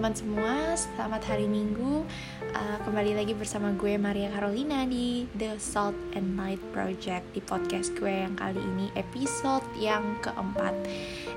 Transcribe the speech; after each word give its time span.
Teman-teman 0.00 0.16
semua, 0.16 0.56
selamat 0.80 1.22
hari 1.28 1.44
Minggu. 1.44 2.08
Uh, 2.56 2.78
kembali 2.88 3.20
lagi 3.20 3.36
bersama 3.36 3.68
gue 3.76 4.00
Maria 4.00 4.32
Carolina 4.32 4.88
di 4.88 5.28
The 5.36 5.60
Salt 5.60 5.92
and 6.16 6.40
Light 6.40 6.56
Project 6.72 7.36
di 7.36 7.44
podcast 7.44 7.92
gue 8.00 8.08
yang 8.08 8.32
kali 8.32 8.64
ini 8.64 8.88
episode 8.96 9.60
yang 9.76 10.16
keempat. 10.24 10.72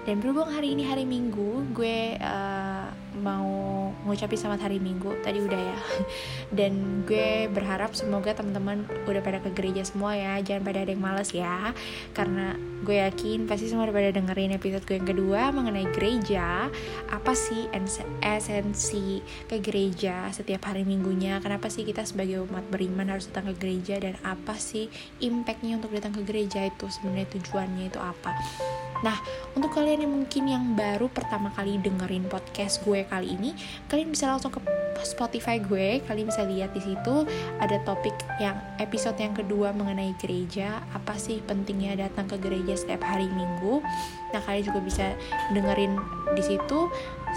Dan 0.08 0.24
berhubung 0.24 0.48
hari 0.48 0.80
ini 0.80 0.88
hari 0.88 1.04
Minggu, 1.04 1.76
gue 1.76 2.16
uh, 2.24 2.73
mau 3.18 3.50
ngucapin 4.06 4.38
selamat 4.38 4.70
hari 4.70 4.82
Minggu. 4.82 5.14
Tadi 5.22 5.40
udah 5.40 5.62
ya. 5.62 5.78
Dan 6.58 7.06
gue 7.06 7.48
berharap 7.54 7.94
semoga 7.94 8.34
teman-teman 8.34 8.86
udah 9.06 9.22
pada 9.22 9.40
ke 9.40 9.54
gereja 9.54 9.86
semua 9.86 10.18
ya. 10.18 10.42
Jangan 10.42 10.64
pada 10.66 10.80
ada 10.82 10.92
yang 10.92 11.04
males 11.04 11.30
ya. 11.30 11.72
Karena 12.18 12.58
gue 12.84 13.00
yakin 13.00 13.48
pasti 13.48 13.72
semua 13.72 13.88
udah 13.88 13.96
pada 13.96 14.12
dengerin 14.12 14.58
episode 14.58 14.84
gue 14.84 14.98
yang 14.98 15.10
kedua 15.10 15.42
mengenai 15.54 15.88
gereja. 15.94 16.68
Apa 17.14 17.38
sih 17.38 17.70
esensi 18.22 19.22
ke 19.46 19.62
gereja 19.62 20.28
setiap 20.34 20.74
hari 20.74 20.84
minggunya? 20.84 21.38
Kenapa 21.40 21.70
sih 21.70 21.86
kita 21.86 22.04
sebagai 22.04 22.44
umat 22.50 22.66
beriman 22.74 23.14
harus 23.14 23.30
datang 23.30 23.54
ke 23.54 23.56
gereja 23.70 24.02
dan 24.02 24.18
apa 24.26 24.58
sih 24.58 24.90
impactnya 25.22 25.78
untuk 25.78 25.94
datang 25.94 26.18
ke 26.18 26.22
gereja 26.26 26.66
itu 26.66 26.90
sebenarnya 26.90 27.30
tujuannya 27.38 27.86
itu 27.94 28.00
apa? 28.02 28.34
Nah, 29.04 29.20
untuk 29.52 29.76
kalian 29.76 30.08
yang 30.08 30.14
mungkin 30.16 30.44
yang 30.48 30.64
baru 30.80 31.12
pertama 31.12 31.52
kali 31.52 31.76
dengerin 31.76 32.24
podcast 32.32 32.80
gue 32.88 33.03
kali 33.08 33.36
ini, 33.36 33.52
kalian 33.88 34.12
bisa 34.12 34.32
langsung 34.32 34.52
ke 34.52 34.60
Spotify 35.04 35.60
gue. 35.60 36.00
Kalian 36.08 36.32
bisa 36.32 36.48
lihat 36.48 36.72
di 36.72 36.82
situ 36.82 37.28
ada 37.60 37.78
topik 37.84 38.16
yang 38.40 38.56
episode 38.80 39.20
yang 39.20 39.36
kedua 39.36 39.76
mengenai 39.76 40.16
gereja. 40.18 40.82
Apa 40.96 41.20
sih 41.20 41.44
pentingnya 41.44 42.08
datang 42.08 42.26
ke 42.32 42.40
gereja 42.40 42.74
setiap 42.74 43.04
hari 43.04 43.28
Minggu? 43.30 43.84
Nah, 44.32 44.42
kalian 44.42 44.66
juga 44.66 44.80
bisa 44.82 45.06
dengerin 45.54 46.00
di 46.34 46.44
situ 46.44 46.90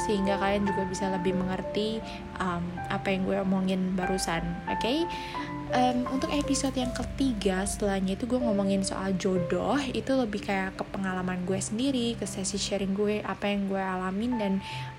sehingga 0.06 0.36
kalian 0.36 0.69
juga 0.69 0.84
bisa 0.84 1.08
lebih 1.08 1.33
mengerti 1.36 2.01
um, 2.41 2.64
apa 2.92 3.12
yang 3.12 3.25
gue 3.25 3.36
omongin 3.41 3.97
barusan. 3.97 4.45
Oke? 4.69 4.80
Okay? 4.80 4.98
Um, 5.72 5.98
untuk 6.14 6.31
episode 6.31 6.77
yang 6.78 6.92
ketiga 6.95 7.67
setelahnya 7.67 8.14
itu 8.14 8.28
gue 8.28 8.39
ngomongin 8.39 8.86
soal 8.86 9.14
jodoh. 9.19 9.78
Itu 9.91 10.14
lebih 10.14 10.45
kayak 10.45 10.78
ke 10.78 10.84
pengalaman 10.91 11.42
gue 11.48 11.58
sendiri 11.58 12.14
ke 12.19 12.27
sesi 12.28 12.61
sharing 12.61 12.95
gue 12.95 13.23
apa 13.25 13.50
yang 13.50 13.67
gue 13.67 13.81
alamin 13.81 14.33
dan 14.39 14.53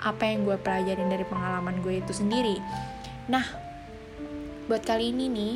apa 0.04 0.28
yang 0.28 0.44
gue 0.44 0.58
pelajarin 0.60 1.08
dari 1.08 1.24
pengalaman 1.28 1.80
gue 1.80 2.02
itu 2.04 2.12
sendiri. 2.12 2.60
Nah 3.32 3.46
buat 4.68 4.84
kali 4.84 5.16
ini 5.16 5.26
nih 5.32 5.54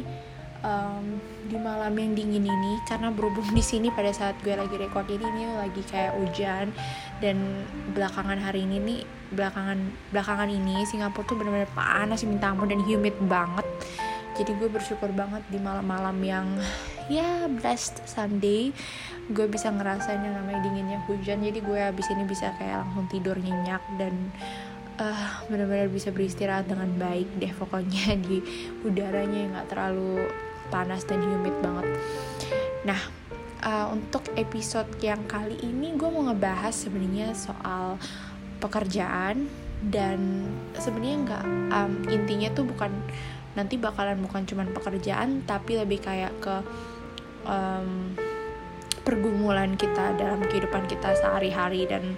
um, 0.64 1.20
di 1.52 1.58
malam 1.59 1.92
yang 1.98 2.16
dingin 2.16 2.48
ini 2.48 2.80
karena 2.88 3.12
berhubung 3.12 3.52
di 3.52 3.59
sini 3.59 3.92
pada 3.92 4.14
saat 4.16 4.40
gue 4.40 4.56
lagi 4.56 4.80
record 4.80 5.09
ini 5.12 5.25
ini 5.25 5.44
lagi 5.58 5.84
kayak 5.84 6.16
hujan 6.16 6.72
dan 7.20 7.38
belakangan 7.92 8.40
hari 8.40 8.64
ini 8.64 8.78
nih 8.80 9.02
belakangan 9.35 9.80
belakangan 10.16 10.50
ini 10.52 10.84
Singapura 10.88 11.28
tuh 11.28 11.35
benar-benar 11.40 11.72
panas 11.75 12.24
minta 12.24 12.52
ampun 12.52 12.72
dan 12.72 12.80
humid 12.84 13.16
banget 13.28 13.68
jadi 14.40 14.52
gue 14.56 14.69
bersyukur 14.72 15.12
banget 15.12 15.44
di 15.52 15.59
malam-malam 15.59 16.18
yang 16.24 16.47
ya 17.12 17.50
blessed 17.52 18.03
Sunday 18.08 18.72
gue 19.31 19.46
bisa 19.47 19.72
ngerasain 19.72 20.19
yang 20.19 20.36
namanya 20.36 20.59
dinginnya 20.66 21.00
hujan. 21.08 21.40
Jadi 21.40 21.64
gue 21.64 21.80
abis 21.80 22.12
ini 22.12 22.28
bisa 22.28 22.52
kayak 22.59 22.84
langsung 22.84 23.08
tidur 23.08 23.40
nyenyak 23.40 23.80
dan 23.96 24.14
uh, 25.00 25.46
benar-benar 25.47 25.88
bisa 25.88 26.12
beristirahat 26.12 26.68
dengan 26.68 26.91
baik 27.00 27.28
deh 27.40 27.53
pokoknya 27.56 28.18
di 28.28 28.44
udaranya 28.84 29.38
yang 29.47 29.52
gak 29.56 29.70
terlalu 29.72 30.28
panas 30.68 31.08
dan 31.08 31.24
humid 31.24 31.56
banget. 31.64 31.88
Nah 32.84 33.02
uh, 33.64 33.88
untuk 33.94 34.25
episode 34.36 34.90
yang 35.00 35.24
kali 35.30 35.56
ini 35.64 35.96
gue 35.96 36.09
mau 36.09 36.28
ngebahas 36.28 36.74
sebenarnya 36.75 37.31
soal 37.36 37.96
pekerjaan 38.62 39.50
dan 39.81 40.46
sebenarnya 40.78 41.18
nggak 41.25 41.46
um, 41.74 41.94
intinya 42.14 42.53
tuh 42.53 42.70
bukan 42.70 42.94
nanti 43.53 43.75
bakalan 43.75 44.19
bukan 44.23 44.47
cuman 44.47 44.72
pekerjaan 44.72 45.44
tapi 45.44 45.75
lebih 45.75 46.00
kayak 46.00 46.31
ke 46.39 46.56
um, 47.44 48.16
pergumulan 49.01 49.73
kita 49.75 50.13
dalam 50.13 50.45
kehidupan 50.45 50.85
kita 50.85 51.17
sehari-hari 51.17 51.90
dan 51.90 52.16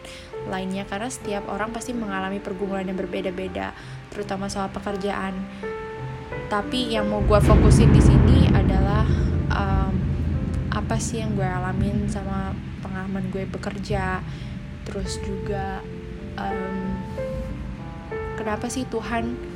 lainnya. 0.52 0.84
Karena 0.84 1.08
setiap 1.08 1.48
orang 1.48 1.72
pasti 1.72 1.96
mengalami 1.96 2.44
pergumulan 2.44 2.84
yang 2.84 3.00
berbeda-beda 3.00 3.72
terutama 4.12 4.52
soal 4.52 4.70
pekerjaan. 4.70 5.34
Tapi 6.52 6.94
yang 6.94 7.10
mau 7.10 7.24
gue 7.24 7.40
fokusin 7.40 7.90
di 7.90 8.02
sini 8.04 8.46
adalah 8.52 9.08
um, 9.50 9.94
apa 10.70 11.00
sih 11.00 11.24
yang 11.24 11.34
gue 11.34 11.48
alamin 11.48 12.06
sama 12.12 12.54
pengalaman 12.84 13.26
gue 13.32 13.48
bekerja. 13.48 14.22
Terus 14.84 15.18
juga 15.24 15.80
um, 16.36 16.78
kenapa 18.36 18.68
sih 18.68 18.84
Tuhan 18.92 19.53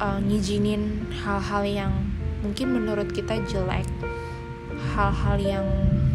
uh, 0.00 0.20
ngizinin 0.20 1.08
hal-hal 1.24 1.62
yang 1.64 1.92
mungkin 2.44 2.72
menurut 2.76 3.10
kita 3.12 3.40
jelek. 3.48 3.88
Hal-hal 4.96 5.36
yang 5.40 5.66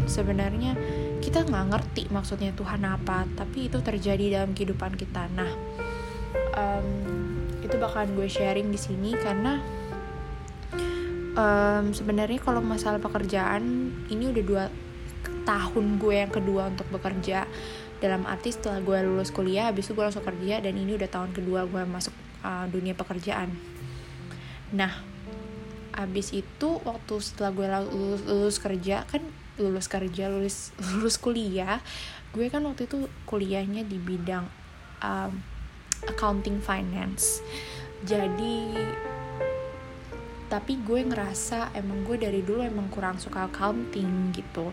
sebenarnya 0.06 0.74
kita 1.22 1.46
nggak 1.46 1.66
ngerti 1.70 2.02
maksudnya 2.10 2.50
Tuhan 2.54 2.82
apa 2.82 3.26
tapi 3.38 3.70
itu 3.70 3.78
terjadi 3.78 4.42
dalam 4.42 4.54
kehidupan 4.54 4.98
kita. 4.98 5.30
Nah 5.34 5.50
um, 6.58 6.88
itu 7.62 7.78
bakalan 7.78 8.10
gue 8.18 8.26
sharing 8.26 8.74
di 8.74 8.78
sini 8.78 9.14
karena 9.14 9.62
um, 11.38 11.94
sebenarnya 11.94 12.42
kalau 12.42 12.58
masalah 12.58 12.98
pekerjaan 12.98 13.94
ini 14.10 14.34
udah 14.34 14.44
dua 14.44 14.64
tahun 15.42 15.98
gue 15.98 16.14
yang 16.26 16.32
kedua 16.32 16.70
untuk 16.70 16.90
bekerja. 16.90 17.46
Dalam 18.02 18.26
arti 18.26 18.50
setelah 18.50 18.82
gue 18.82 18.98
lulus 19.06 19.30
kuliah 19.30 19.70
habis 19.70 19.86
itu 19.86 19.94
gue 19.94 20.02
langsung 20.02 20.26
kerja 20.26 20.58
dan 20.58 20.74
ini 20.74 20.98
udah 20.98 21.06
tahun 21.06 21.30
kedua 21.30 21.70
gue 21.70 21.86
masuk 21.86 22.10
uh, 22.42 22.66
dunia 22.66 22.98
pekerjaan 22.98 23.71
nah 24.72 24.92
abis 25.92 26.32
itu 26.32 26.80
waktu 26.88 27.20
setelah 27.20 27.52
gue 27.52 27.68
lulus, 27.92 28.22
lulus 28.24 28.56
kerja 28.56 29.04
kan 29.04 29.20
lulus 29.60 29.86
kerja 29.86 30.32
lulus 30.32 30.72
lulus 30.96 31.20
kuliah 31.20 31.84
gue 32.32 32.48
kan 32.48 32.64
waktu 32.64 32.88
itu 32.88 33.12
kuliahnya 33.28 33.84
di 33.84 34.00
bidang 34.00 34.48
um, 35.04 35.32
accounting 36.08 36.58
finance. 36.58 37.44
Jadi 38.02 38.74
tapi 40.52 40.76
gue 40.84 41.00
ngerasa 41.00 41.72
emang 41.72 42.04
gue 42.04 42.20
dari 42.20 42.44
dulu 42.44 42.60
emang 42.60 42.92
kurang 42.92 43.16
suka 43.16 43.48
accounting 43.48 44.32
gitu. 44.36 44.72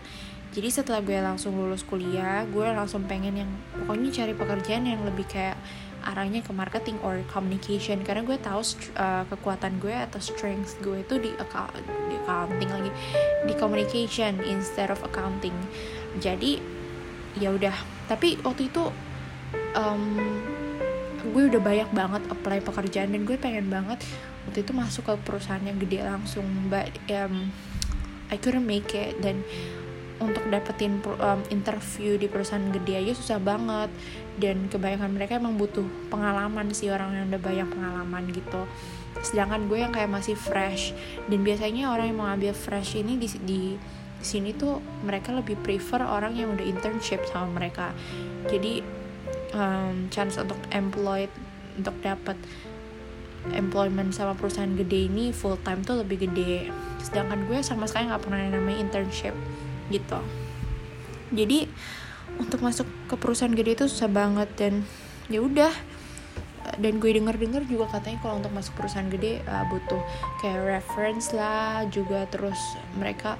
Jadi 0.50 0.68
setelah 0.68 1.00
gue 1.00 1.14
langsung 1.20 1.54
lulus 1.54 1.86
kuliah 1.86 2.42
gue 2.48 2.64
langsung 2.64 3.06
pengen 3.06 3.44
yang 3.44 3.50
pokoknya 3.84 4.10
cari 4.10 4.32
pekerjaan 4.34 4.84
yang 4.88 5.02
lebih 5.06 5.24
kayak 5.30 5.56
arahnya 6.04 6.40
ke 6.40 6.52
marketing 6.54 6.96
or 7.04 7.20
communication. 7.28 8.00
Karena 8.04 8.24
gue 8.24 8.38
tahu 8.40 8.60
uh, 8.96 9.24
kekuatan 9.28 9.78
gue 9.78 9.92
atau 9.92 10.20
strength 10.20 10.80
gue 10.80 11.04
itu 11.04 11.20
di, 11.20 11.30
account, 11.36 11.74
di 12.08 12.16
accounting 12.20 12.70
lagi. 12.70 12.90
Di 13.46 13.54
communication 13.56 14.40
instead 14.44 14.88
of 14.88 15.00
accounting. 15.04 15.54
Jadi 16.18 16.60
ya 17.38 17.54
udah. 17.54 17.74
Tapi 18.10 18.40
waktu 18.42 18.72
itu 18.72 18.90
um, 19.76 20.18
gue 21.20 21.42
udah 21.52 21.60
banyak 21.60 21.90
banget 21.92 22.22
apply 22.32 22.58
pekerjaan 22.64 23.12
dan 23.12 23.22
gue 23.28 23.36
pengen 23.36 23.68
banget 23.68 24.00
waktu 24.48 24.64
itu 24.64 24.72
masuk 24.72 25.04
ke 25.06 25.14
perusahaan 25.22 25.62
yang 25.62 25.78
gede 25.78 26.02
langsung. 26.02 26.46
But 26.72 26.90
um, 27.12 27.54
I 28.30 28.38
couldn't 28.38 28.66
make 28.66 28.94
it. 28.94 29.18
Dan 29.20 29.42
untuk 30.20 30.44
dapetin 30.52 31.00
um, 31.00 31.40
interview 31.48 32.20
di 32.20 32.28
perusahaan 32.28 32.62
gede 32.70 33.00
aja 33.00 33.12
susah 33.16 33.38
banget. 33.40 33.90
Dan 34.36 34.68
kebanyakan 34.68 35.10
mereka 35.16 35.40
emang 35.40 35.56
butuh 35.56 35.84
pengalaman 36.12 36.70
sih 36.76 36.92
orang 36.92 37.16
yang 37.16 37.26
udah 37.32 37.40
banyak 37.40 37.68
pengalaman 37.72 38.24
gitu. 38.30 38.62
Sedangkan 39.24 39.66
gue 39.66 39.80
yang 39.80 39.92
kayak 39.92 40.12
masih 40.12 40.36
fresh. 40.36 40.92
Dan 41.26 41.42
biasanya 41.42 41.90
orang 41.90 42.12
yang 42.12 42.18
mau 42.20 42.28
ambil 42.28 42.52
fresh 42.52 43.00
ini 43.00 43.16
di, 43.16 43.28
di 43.42 43.62
sini 44.20 44.52
tuh 44.52 44.78
mereka 45.02 45.32
lebih 45.32 45.56
prefer 45.60 46.04
orang 46.04 46.36
yang 46.36 46.52
udah 46.52 46.64
internship 46.64 47.24
sama 47.28 47.48
mereka. 47.56 47.96
Jadi 48.52 48.84
um, 49.56 50.08
chance 50.12 50.36
untuk 50.36 50.60
employed 50.70 51.32
untuk 51.80 51.96
dapat 52.04 52.36
employment 53.56 54.12
sama 54.12 54.36
perusahaan 54.36 54.68
gede 54.76 55.08
ini 55.08 55.32
full 55.32 55.56
time 55.64 55.80
tuh 55.80 56.04
lebih 56.04 56.28
gede. 56.28 56.68
Sedangkan 57.00 57.48
gue 57.48 57.64
sama 57.64 57.88
sekali 57.88 58.12
nggak 58.12 58.20
pernah 58.20 58.40
namanya 58.52 58.78
internship 58.84 59.32
gitu. 59.90 60.18
Jadi 61.34 61.66
untuk 62.38 62.62
masuk 62.62 62.86
ke 63.10 63.14
perusahaan 63.18 63.52
gede 63.52 63.76
itu 63.76 63.84
susah 63.90 64.10
banget 64.10 64.48
dan 64.56 64.86
ya 65.28 65.42
udah. 65.42 65.72
Dan 66.78 67.02
gue 67.02 67.10
denger 67.10 67.34
dengar 67.34 67.66
juga 67.66 67.98
katanya 67.98 68.22
kalau 68.22 68.38
untuk 68.38 68.54
masuk 68.54 68.78
perusahaan 68.78 69.10
gede 69.10 69.42
uh, 69.42 69.66
butuh 69.68 69.98
kayak 70.38 70.80
reference 70.80 71.34
lah 71.34 71.82
juga 71.90 72.30
terus 72.30 72.56
mereka 72.94 73.34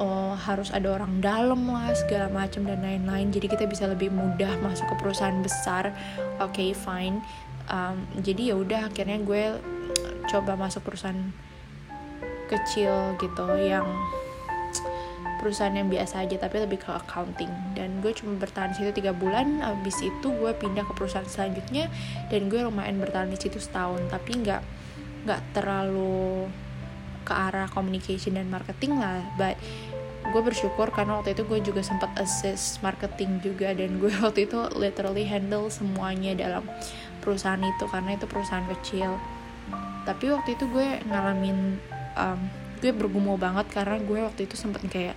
oh, 0.00 0.32
harus 0.32 0.72
ada 0.72 0.96
orang 0.96 1.20
dalam 1.20 1.68
lah 1.68 1.92
segala 1.92 2.32
macam 2.32 2.64
dan 2.64 2.80
lain-lain. 2.80 3.28
Jadi 3.30 3.46
kita 3.52 3.64
bisa 3.68 3.84
lebih 3.84 4.08
mudah 4.08 4.58
masuk 4.64 4.90
ke 4.90 4.94
perusahaan 4.96 5.36
besar. 5.44 5.92
Oke 6.40 6.64
okay, 6.64 6.70
fine. 6.72 7.20
Um, 7.68 8.08
jadi 8.24 8.52
ya 8.52 8.56
udah 8.56 8.80
akhirnya 8.88 9.20
gue 9.20 9.60
coba 10.28 10.56
masuk 10.56 10.88
perusahaan 10.88 11.32
kecil 12.48 13.16
gitu 13.20 13.46
yang 13.60 13.84
perusahaan 15.40 15.72
yang 15.74 15.90
biasa 15.90 16.24
aja 16.24 16.36
tapi 16.38 16.62
lebih 16.62 16.82
ke 16.82 16.90
accounting. 16.90 17.50
Dan 17.74 18.00
gue 18.00 18.12
cuma 18.16 18.36
bertahan 18.38 18.72
di 18.72 18.82
situ 18.82 18.90
tiga 18.94 19.12
bulan 19.12 19.60
abis 19.60 20.02
itu 20.04 20.28
gue 20.30 20.52
pindah 20.56 20.84
ke 20.86 20.92
perusahaan 20.96 21.26
selanjutnya 21.26 21.90
dan 22.28 22.48
gue 22.48 22.60
lumayan 22.62 22.98
bertahan 23.00 23.28
di 23.30 23.38
situ 23.38 23.58
setahun. 23.58 24.00
Tapi 24.08 24.44
nggak 24.44 24.62
nggak 25.24 25.40
terlalu 25.56 26.48
ke 27.24 27.32
arah 27.32 27.66
communication 27.72 28.36
dan 28.36 28.52
marketing 28.52 29.00
lah 29.00 29.24
but 29.40 29.56
gue 30.24 30.40
bersyukur 30.40 30.88
karena 30.88 31.20
waktu 31.20 31.36
itu 31.36 31.44
gue 31.44 31.60
juga 31.60 31.84
sempat 31.84 32.08
assist 32.16 32.80
marketing 32.80 33.44
juga 33.44 33.76
dan 33.76 34.00
gue 34.00 34.12
waktu 34.24 34.48
itu 34.48 34.56
literally 34.76 35.28
handle 35.28 35.68
semuanya 35.68 36.32
dalam 36.32 36.64
perusahaan 37.20 37.60
itu 37.60 37.84
karena 37.88 38.16
itu 38.16 38.24
perusahaan 38.28 38.64
kecil. 38.68 39.16
Tapi 40.04 40.28
waktu 40.32 40.56
itu 40.56 40.68
gue 40.68 41.00
ngalamin 41.08 41.80
um, 42.16 42.40
gue 42.84 42.92
bergumul 42.92 43.40
banget 43.40 43.64
karena 43.72 43.96
gue 43.96 44.20
waktu 44.20 44.44
itu 44.44 44.60
sempet 44.60 44.84
kayak 44.92 45.16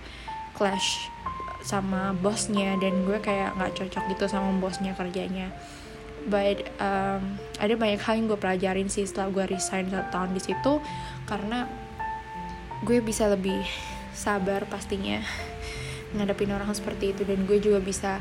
clash 0.56 1.12
sama 1.60 2.16
bosnya 2.16 2.80
dan 2.80 3.04
gue 3.04 3.20
kayak 3.20 3.52
nggak 3.60 3.76
cocok 3.76 4.08
gitu 4.08 4.24
sama 4.24 4.56
bosnya 4.56 4.96
kerjanya. 4.96 5.52
But 6.24 6.64
um, 6.80 7.36
ada 7.60 7.76
banyak 7.76 8.00
hal 8.00 8.16
yang 8.16 8.26
gue 8.32 8.40
pelajarin 8.40 8.88
sih 8.88 9.04
setelah 9.04 9.28
gue 9.28 9.44
resign 9.52 9.92
satu 9.92 10.08
tahun 10.08 10.32
di 10.32 10.40
situ 10.40 10.80
karena 11.28 11.68
gue 12.88 13.04
bisa 13.04 13.28
lebih 13.28 13.60
sabar 14.16 14.64
pastinya 14.64 15.20
ngadepin 16.16 16.48
orang 16.56 16.72
seperti 16.72 17.12
itu 17.12 17.28
dan 17.28 17.44
gue 17.44 17.60
juga 17.60 17.84
bisa 17.84 18.16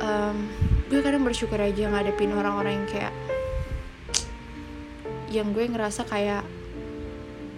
um, 0.00 0.48
gue 0.88 1.04
kadang 1.04 1.20
bersyukur 1.20 1.60
aja 1.60 1.84
ngadepin 1.84 2.32
orang-orang 2.32 2.80
yang 2.80 2.88
kayak 2.88 3.14
yang 5.28 5.48
gue 5.52 5.68
ngerasa 5.68 6.08
kayak 6.08 6.48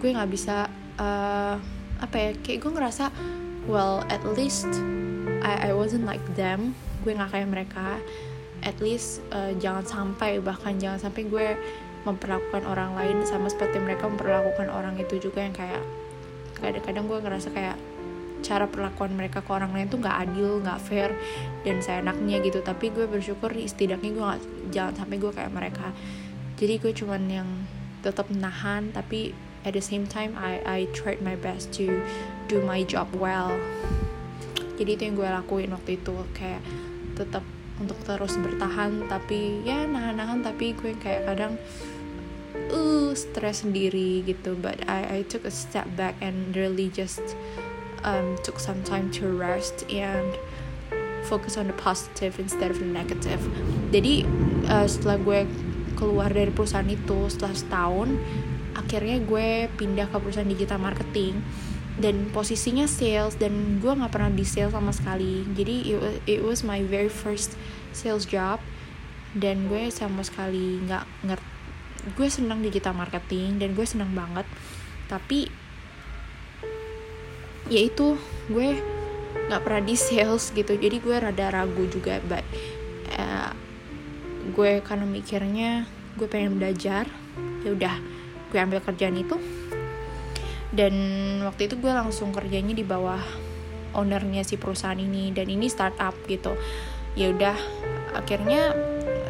gue 0.02 0.10
nggak 0.10 0.30
bisa 0.32 0.66
uh, 1.00 1.56
apa 2.00 2.16
ya 2.16 2.30
kayak 2.44 2.58
gue 2.60 2.72
ngerasa 2.76 3.08
well 3.64 4.04
at 4.12 4.20
least 4.36 4.68
I 5.40 5.72
I 5.72 5.76
wasn't 5.76 6.04
like 6.04 6.22
them. 6.36 6.76
Gue 7.00 7.16
nggak 7.16 7.32
kayak 7.32 7.48
mereka. 7.48 7.96
At 8.60 8.76
least 8.84 9.24
uh, 9.32 9.56
jangan 9.56 9.88
sampai 9.88 10.36
bahkan 10.44 10.76
jangan 10.76 11.00
sampai 11.08 11.24
gue 11.24 11.56
memperlakukan 12.04 12.64
orang 12.68 12.92
lain 12.96 13.24
sama 13.24 13.48
seperti 13.48 13.80
mereka 13.80 14.08
memperlakukan 14.08 14.68
orang 14.68 14.96
itu 15.00 15.20
juga 15.20 15.44
yang 15.44 15.56
kayak 15.56 15.80
kadang-kadang 16.60 17.08
gue 17.08 17.18
ngerasa 17.24 17.48
kayak 17.52 17.76
cara 18.40 18.64
perlakuan 18.64 19.12
mereka 19.12 19.44
ke 19.44 19.52
orang 19.52 19.72
lain 19.76 19.92
tuh 19.92 20.00
nggak 20.00 20.16
adil 20.16 20.64
nggak 20.64 20.80
fair 20.80 21.12
dan 21.64 21.80
saya 21.80 22.04
enaknya 22.04 22.40
gitu. 22.44 22.60
Tapi 22.60 22.92
gue 22.92 23.08
bersyukur 23.08 23.52
setidaknya 23.52 24.10
gue 24.12 24.24
gak, 24.24 24.40
jangan 24.72 24.94
sampai 25.04 25.16
gue 25.16 25.32
kayak 25.32 25.52
mereka. 25.52 25.88
Jadi 26.60 26.74
gue 26.76 26.92
cuman 26.92 27.22
yang 27.28 27.48
tetap 28.04 28.28
nahan 28.32 28.92
tapi 28.92 29.32
at 29.64 29.76
the 29.76 29.84
same 29.84 30.06
time 30.06 30.36
I 30.38 30.60
I 30.64 30.78
tried 30.96 31.20
my 31.20 31.36
best 31.36 31.72
to 31.80 32.02
do 32.48 32.62
my 32.64 32.82
job 32.84 33.12
well. 33.16 33.52
Jadi 34.80 34.96
itu 34.96 35.02
yang 35.12 35.16
gue 35.20 35.28
lakuin 35.28 35.70
waktu 35.76 36.00
itu 36.00 36.16
kayak 36.32 36.64
tetap 37.16 37.44
untuk 37.80 37.96
terus 38.04 38.36
bertahan 38.40 39.08
tapi 39.08 39.60
ya 39.64 39.84
nahan-nahan 39.84 40.40
tapi 40.44 40.72
gue 40.76 40.96
kayak 41.00 41.28
kadang 41.28 41.60
uh 42.72 43.12
stres 43.12 43.64
sendiri 43.64 44.24
gitu. 44.24 44.56
But 44.56 44.84
I 44.88 45.20
I 45.20 45.28
took 45.28 45.44
a 45.44 45.52
step 45.52 45.84
back 46.00 46.16
and 46.24 46.56
really 46.56 46.88
just 46.88 47.36
um, 48.04 48.40
took 48.40 48.56
some 48.56 48.80
time 48.84 49.12
to 49.20 49.28
rest 49.28 49.84
and 49.92 50.36
focus 51.28 51.60
on 51.60 51.68
the 51.68 51.76
positive 51.76 52.40
instead 52.40 52.72
of 52.72 52.80
the 52.80 52.88
negative. 52.88 53.40
Jadi 53.92 54.24
uh, 54.72 54.88
setelah 54.88 55.20
gue 55.20 55.40
keluar 56.00 56.32
dari 56.32 56.48
perusahaan 56.48 56.88
itu 56.88 57.28
setelah 57.28 57.52
setahun 57.52 58.08
akhirnya 58.90 59.22
gue 59.22 59.70
pindah 59.78 60.10
ke 60.10 60.18
perusahaan 60.18 60.50
digital 60.50 60.82
marketing. 60.82 61.38
Dan 62.00 62.26
posisinya 62.34 62.90
sales 62.90 63.38
dan 63.38 63.78
gue 63.78 63.92
nggak 63.92 64.10
pernah 64.10 64.34
di 64.34 64.42
sales 64.42 64.74
sama 64.74 64.90
sekali. 64.90 65.46
Jadi 65.54 65.94
it 66.26 66.42
was, 66.42 66.66
my 66.66 66.82
very 66.82 67.06
first 67.06 67.54
sales 67.94 68.26
job. 68.26 68.58
Dan 69.30 69.70
gue 69.70 69.94
sama 69.94 70.26
sekali 70.26 70.82
nggak 70.82 71.06
ngerti 71.22 71.48
gue 72.00 72.32
senang 72.32 72.64
digital 72.64 72.96
marketing 72.96 73.62
dan 73.62 73.78
gue 73.78 73.86
senang 73.86 74.10
banget. 74.10 74.48
Tapi 75.06 75.46
ya 77.70 77.86
itu 77.86 78.18
gue 78.50 78.68
nggak 79.46 79.62
pernah 79.62 79.82
di 79.84 79.94
sales 79.94 80.50
gitu. 80.50 80.74
Jadi 80.74 80.98
gue 80.98 81.14
rada 81.14 81.46
ragu 81.52 81.86
juga 81.86 82.18
but 82.26 82.42
uh, 83.14 83.54
gue 84.50 84.82
karena 84.82 85.06
mikirnya 85.06 85.84
gue 86.18 86.26
pengen 86.26 86.58
belajar 86.58 87.06
ya 87.60 87.76
udah 87.76 88.19
gue 88.50 88.58
ambil 88.58 88.82
kerjaan 88.82 89.16
itu. 89.16 89.38
Dan 90.70 90.94
waktu 91.42 91.66
itu 91.66 91.78
gue 91.78 91.90
langsung 91.90 92.30
kerjanya 92.30 92.74
di 92.74 92.86
bawah 92.86 93.18
ownernya 93.94 94.46
si 94.46 94.54
perusahaan 94.54 94.98
ini 94.98 95.34
dan 95.34 95.50
ini 95.50 95.66
startup 95.66 96.14
gitu. 96.30 96.54
Ya 97.18 97.34
udah 97.34 97.58
akhirnya 98.14 98.74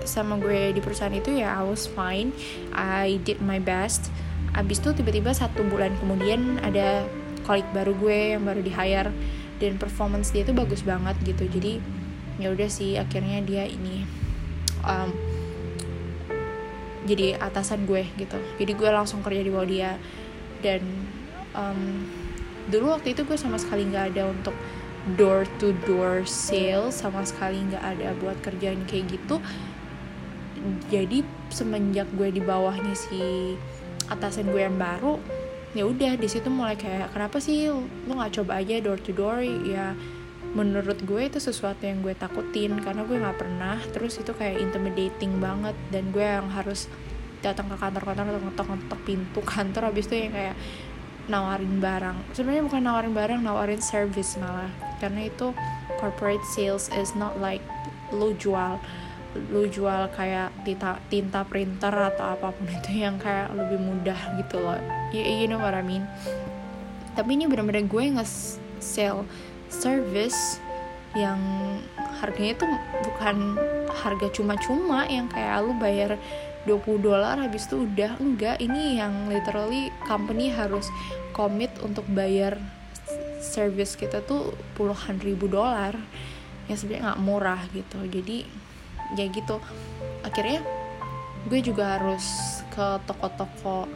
sama 0.04 0.36
gue 0.40 0.72
di 0.72 0.80
perusahaan 0.80 1.12
itu 1.12 1.32
ya 1.40 1.56
I 1.60 1.64
was 1.64 1.88
fine. 1.88 2.32
I 2.76 3.20
did 3.24 3.40
my 3.40 3.60
best. 3.60 4.12
Abis 4.52 4.82
itu 4.82 4.92
tiba-tiba 4.96 5.32
satu 5.32 5.64
bulan 5.64 5.96
kemudian 6.00 6.60
ada 6.60 7.06
kolik 7.48 7.64
baru 7.72 7.96
gue 7.96 8.36
yang 8.36 8.44
baru 8.44 8.60
di 8.60 8.72
hire 8.72 9.12
dan 9.60 9.76
performance 9.80 10.32
dia 10.32 10.44
tuh 10.44 10.56
bagus 10.56 10.84
banget 10.84 11.16
gitu. 11.24 11.48
Jadi 11.48 11.80
ya 12.40 12.52
udah 12.52 12.68
sih 12.68 12.96
akhirnya 13.00 13.40
dia 13.44 13.64
ini 13.64 14.04
um, 14.84 15.12
jadi 17.08 17.40
atasan 17.40 17.88
gue 17.88 18.04
gitu. 18.20 18.36
Jadi 18.60 18.72
gue 18.76 18.90
langsung 18.90 19.24
kerja 19.24 19.40
di 19.40 19.50
bawah 19.52 19.68
dia. 19.68 19.96
Dan 20.60 20.84
um, 21.56 22.04
dulu 22.68 22.96
waktu 22.96 23.16
itu 23.16 23.24
gue 23.24 23.38
sama 23.40 23.56
sekali 23.56 23.88
nggak 23.88 24.16
ada 24.16 24.28
untuk 24.28 24.52
door 25.16 25.48
to 25.56 25.72
door 25.88 26.28
sales 26.28 27.00
sama 27.00 27.24
sekali 27.24 27.56
nggak 27.72 27.80
ada 27.80 28.12
buat 28.20 28.36
kerjaan 28.44 28.84
kayak 28.84 29.16
gitu. 29.16 29.40
Jadi 30.92 31.24
semenjak 31.48 32.06
gue 32.14 32.28
di 32.28 32.42
bawahnya 32.44 32.92
si 32.92 33.56
atasan 34.12 34.52
gue 34.52 34.60
yang 34.60 34.76
baru 34.76 35.16
ya 35.70 35.86
udah 35.86 36.18
di 36.18 36.26
situ 36.26 36.50
mulai 36.50 36.74
kayak 36.74 37.14
kenapa 37.14 37.38
sih 37.38 37.70
lo 37.70 37.86
nggak 38.10 38.42
coba 38.42 38.58
aja 38.58 38.82
door 38.82 38.98
to 38.98 39.14
door? 39.14 39.40
Ya 39.40 39.94
menurut 40.50 40.98
gue 41.06 41.30
itu 41.30 41.38
sesuatu 41.38 41.86
yang 41.86 42.02
gue 42.02 42.10
takutin 42.18 42.74
karena 42.82 43.06
gue 43.06 43.16
nggak 43.22 43.38
pernah 43.38 43.78
terus 43.94 44.18
itu 44.18 44.34
kayak 44.34 44.58
intimidating 44.58 45.38
banget 45.38 45.78
dan 45.94 46.10
gue 46.10 46.26
yang 46.26 46.50
harus 46.50 46.90
datang 47.40 47.70
ke 47.70 47.76
kantor-kantor 47.78 48.34
atau 48.34 48.42
ngetok-ngetok 48.50 49.00
pintu 49.06 49.40
kantor 49.54 49.82
habis 49.94 50.10
itu 50.10 50.26
yang 50.26 50.34
kayak 50.34 50.56
nawarin 51.30 51.78
barang. 51.78 52.16
Sebenarnya 52.34 52.64
bukan 52.66 52.82
nawarin 52.82 53.14
barang 53.14 53.40
nawarin 53.46 53.78
service 53.78 54.34
malah. 54.42 54.68
Karena 54.98 55.30
itu 55.30 55.54
corporate 56.02 56.42
sales 56.42 56.90
is 56.98 57.14
not 57.14 57.38
like 57.38 57.62
lo 58.10 58.34
jual 58.34 58.82
lu 59.54 59.62
jual 59.70 60.10
kayak 60.10 60.50
tinta, 60.66 60.98
tinta 61.06 61.46
printer 61.46 61.94
atau 61.94 62.34
apa 62.34 62.50
pun 62.50 62.66
itu 62.82 62.98
yang 62.98 63.14
kayak 63.14 63.54
lebih 63.54 63.78
mudah 63.78 64.18
gitu 64.42 64.58
loh. 64.58 64.74
You, 65.14 65.22
you 65.22 65.46
know 65.46 65.62
what 65.62 65.70
I 65.70 65.86
mean? 65.86 66.02
Tapi 67.14 67.38
ini 67.38 67.46
bener-bener 67.46 67.86
gue 67.86 68.04
nge-sell 68.18 69.22
service 69.70 70.58
yang 71.16 71.38
harganya 72.22 72.62
tuh 72.62 72.70
bukan 73.02 73.58
harga 73.90 74.30
cuma-cuma 74.30 75.06
yang 75.10 75.26
kayak 75.26 75.66
lu 75.66 75.74
bayar 75.78 76.14
20 76.68 77.00
dolar 77.00 77.40
habis 77.40 77.64
itu 77.66 77.88
udah 77.88 78.20
enggak. 78.20 78.60
Ini 78.60 79.00
yang 79.00 79.32
literally 79.32 79.88
company 80.04 80.52
harus 80.52 80.86
komit 81.32 81.72
untuk 81.80 82.04
bayar 82.12 82.60
service 83.40 83.96
kita 83.96 84.20
tuh 84.20 84.52
puluhan 84.76 85.16
ribu 85.24 85.48
dolar. 85.48 85.96
Yang 86.68 86.84
sebenarnya 86.84 87.04
nggak 87.10 87.22
murah 87.24 87.62
gitu. 87.72 87.98
Jadi 88.06 88.44
ya 89.16 89.26
gitu. 89.26 89.56
Akhirnya 90.20 90.60
gue 91.48 91.60
juga 91.64 91.96
harus 91.96 92.60
ke 92.68 93.00
toko-toko 93.08 93.88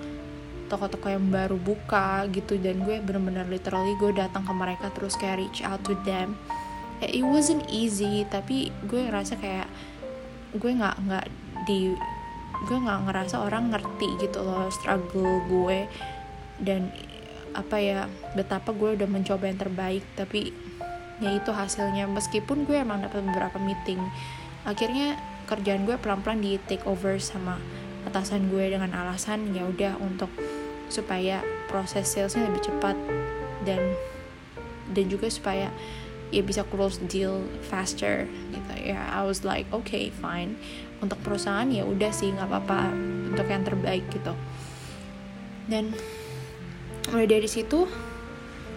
toko-toko 0.67 1.13
yang 1.13 1.29
baru 1.29 1.61
buka 1.61 2.27
gitu 2.33 2.57
dan 2.59 2.83
gue 2.83 3.01
bener-bener 3.01 3.45
literally 3.47 3.95
gue 4.01 4.17
datang 4.17 4.43
ke 4.43 4.53
mereka 4.53 4.87
terus 4.93 5.15
kayak 5.15 5.41
reach 5.41 5.61
out 5.63 5.81
to 5.85 5.97
them. 6.03 6.37
It 7.05 7.25
wasn't 7.27 7.69
easy 7.69 8.25
tapi 8.29 8.73
gue 8.89 9.09
ngerasa 9.09 9.37
kayak 9.37 9.69
gue 10.57 10.71
nggak 10.73 10.97
nggak 11.05 11.27
di 11.69 11.93
gue 12.65 12.79
nggak 12.79 13.01
ngerasa 13.11 13.43
orang 13.45 13.75
ngerti 13.75 14.09
gitu 14.23 14.41
loh 14.41 14.71
struggle 14.71 15.43
gue 15.51 15.91
dan 16.63 16.89
apa 17.55 17.77
ya 17.79 18.07
betapa 18.39 18.73
gue 18.73 18.97
udah 18.99 19.09
mencoba 19.11 19.51
yang 19.51 19.61
terbaik 19.61 20.05
tapi 20.17 20.55
ya 21.23 21.31
itu 21.35 21.51
hasilnya. 21.53 22.09
Meskipun 22.09 22.65
gue 22.65 22.81
emang 22.81 23.05
dapat 23.05 23.21
beberapa 23.23 23.59
meeting 23.61 24.01
akhirnya 24.65 25.21
kerjaan 25.45 25.85
gue 25.85 26.01
pelan-pelan 26.01 26.41
di 26.41 26.57
take 26.65 26.89
over 26.89 27.21
sama 27.21 27.61
atasan 28.09 28.49
gue 28.53 28.73
dengan 28.73 28.93
alasan 28.93 29.53
ya 29.53 29.65
udah 29.69 29.97
untuk 30.01 30.29
supaya 30.89 31.41
proses 31.67 32.07
salesnya 32.07 32.47
lebih 32.49 32.71
cepat 32.71 32.97
dan 33.65 33.81
dan 34.93 35.05
juga 35.09 35.27
supaya 35.33 35.73
ya 36.31 36.43
bisa 36.43 36.67
close 36.67 36.99
deal 37.07 37.45
faster 37.67 38.27
gitu 38.53 38.73
ya. 38.81 38.99
I 39.13 39.23
was 39.25 39.43
like 39.47 39.69
okay 39.71 40.11
fine. 40.11 40.57
Untuk 41.03 41.21
perusahaan 41.21 41.69
ya 41.69 41.85
udah 41.85 42.11
sih 42.15 42.33
nggak 42.33 42.49
apa-apa 42.49 42.91
untuk 43.35 43.47
yang 43.49 43.63
terbaik 43.67 44.05
gitu. 44.11 44.33
Dan 45.69 45.93
mulai 47.13 47.29
dari 47.29 47.49
situ 47.49 47.89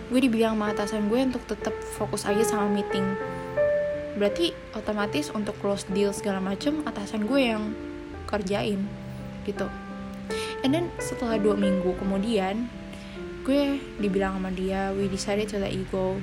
gue 0.07 0.19
dibilang 0.23 0.55
sama 0.55 0.71
atasan 0.71 1.11
gue 1.11 1.19
untuk 1.19 1.43
tetap 1.47 1.75
fokus 1.99 2.23
aja 2.23 2.43
sama 2.43 2.67
meeting. 2.71 3.03
Berarti 4.17 4.55
otomatis 4.73 5.29
untuk 5.29 5.53
close 5.61 5.85
deal 5.93 6.09
segala 6.15 6.41
macem 6.41 6.81
atasan 6.87 7.27
gue 7.27 7.41
yang 7.53 7.75
kerjain 8.27 8.83
gitu 9.47 9.67
and 10.67 10.75
then 10.75 10.91
setelah 10.99 11.39
dua 11.39 11.55
minggu 11.55 11.95
kemudian 11.95 12.67
gue 13.47 13.79
dibilang 14.03 14.35
sama 14.35 14.51
dia 14.51 14.91
we 14.91 15.07
decided 15.07 15.47
to 15.47 15.55
let 15.55 15.71
you 15.71 15.87
go. 15.87 16.19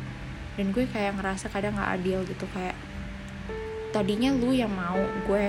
Dan 0.60 0.68
gue 0.76 0.84
kayak 0.84 1.16
ngerasa 1.16 1.48
kadang 1.48 1.80
nggak 1.80 1.90
adil 1.96 2.20
gitu 2.28 2.44
kayak 2.52 2.76
tadinya 3.96 4.36
lu 4.36 4.52
yang 4.52 4.68
mau 4.68 5.00
gue 5.24 5.48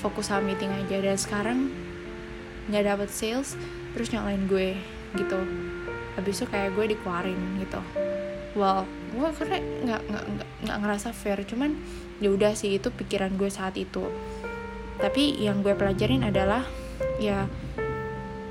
fokus 0.00 0.32
sama 0.32 0.48
meeting 0.48 0.72
aja 0.72 1.04
dan 1.04 1.20
sekarang 1.20 1.58
nggak 2.72 2.88
dapet 2.88 3.12
sales 3.12 3.60
terus 3.92 4.08
nyalain 4.08 4.48
gue 4.48 4.72
gitu. 5.20 5.38
Habis 6.16 6.40
itu 6.40 6.46
kayak 6.48 6.72
gue 6.72 6.96
dikeluarin 6.96 7.60
gitu. 7.60 7.84
Well 8.56 8.88
gue 9.12 9.28
karena 9.36 9.60
nggak 9.60 10.00
nggak 10.08 10.24
nggak 10.64 10.78
ngerasa 10.80 11.12
fair 11.12 11.44
cuman 11.44 11.76
ya 12.24 12.32
udah 12.32 12.56
sih 12.56 12.80
itu 12.80 12.88
pikiran 12.88 13.36
gue 13.36 13.52
saat 13.52 13.76
itu. 13.76 14.08
Tapi 14.96 15.36
yang 15.44 15.60
gue 15.60 15.76
pelajarin 15.76 16.24
adalah 16.24 16.64
ya 17.20 17.44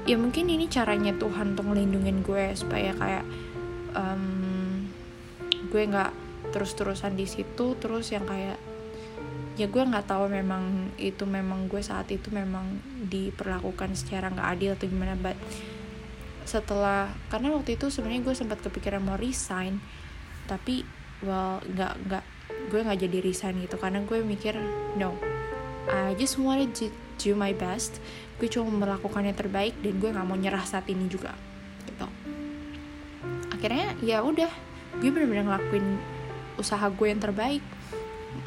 ya 0.03 0.19
mungkin 0.19 0.51
ini 0.51 0.67
caranya 0.67 1.15
Tuhan 1.15 1.55
untuk 1.55 1.72
ngelindungin 1.72 2.24
gue 2.24 2.51
supaya 2.60 2.91
kayak 2.91 3.25
um, 3.95 4.88
gue 5.72 5.83
nggak 5.88 6.12
terus-terusan 6.51 7.15
di 7.15 7.25
situ 7.25 7.79
terus 7.79 8.12
yang 8.12 8.27
kayak 8.27 8.60
ya 9.53 9.69
gue 9.69 9.83
nggak 9.86 10.10
tahu 10.10 10.27
memang 10.27 10.91
itu 10.98 11.24
memang 11.29 11.69
gue 11.69 11.79
saat 11.79 12.10
itu 12.10 12.33
memang 12.33 12.81
diperlakukan 13.07 13.93
secara 13.93 14.33
nggak 14.33 14.50
adil 14.57 14.72
atau 14.75 14.86
gimana 14.89 15.13
but 15.15 15.38
setelah 16.43 17.07
karena 17.31 17.55
waktu 17.55 17.79
itu 17.79 17.88
sebenarnya 17.88 18.25
gue 18.25 18.36
sempat 18.36 18.60
kepikiran 18.60 19.00
mau 19.00 19.15
resign 19.15 19.79
tapi 20.50 20.83
well 21.24 21.63
nggak 21.63 21.93
nggak 22.10 22.24
gue 22.74 22.79
nggak 22.83 23.00
jadi 23.00 23.17
resign 23.24 23.55
gitu 23.63 23.79
karena 23.79 24.03
gue 24.03 24.19
mikir 24.25 24.57
no 25.00 25.15
I 25.88 26.15
just 26.15 26.39
wanted 26.41 26.75
to 26.79 26.91
do 27.20 27.38
my 27.38 27.53
best. 27.55 27.98
Gue 28.38 28.50
cuma 28.50 28.70
melakukan 28.74 29.24
yang 29.24 29.38
terbaik 29.38 29.77
dan 29.82 30.00
gue 30.00 30.10
nggak 30.10 30.25
mau 30.27 30.38
nyerah 30.38 30.63
saat 30.65 30.88
ini 30.89 31.05
juga 31.08 31.34
gitu. 31.86 32.08
Akhirnya 33.53 33.96
ya 34.03 34.22
udah 34.24 34.51
gue 35.00 35.10
bener-bener 35.10 35.48
ngelakuin 35.48 36.00
usaha 36.58 36.86
gue 36.89 37.08
yang 37.10 37.22
terbaik. 37.22 37.63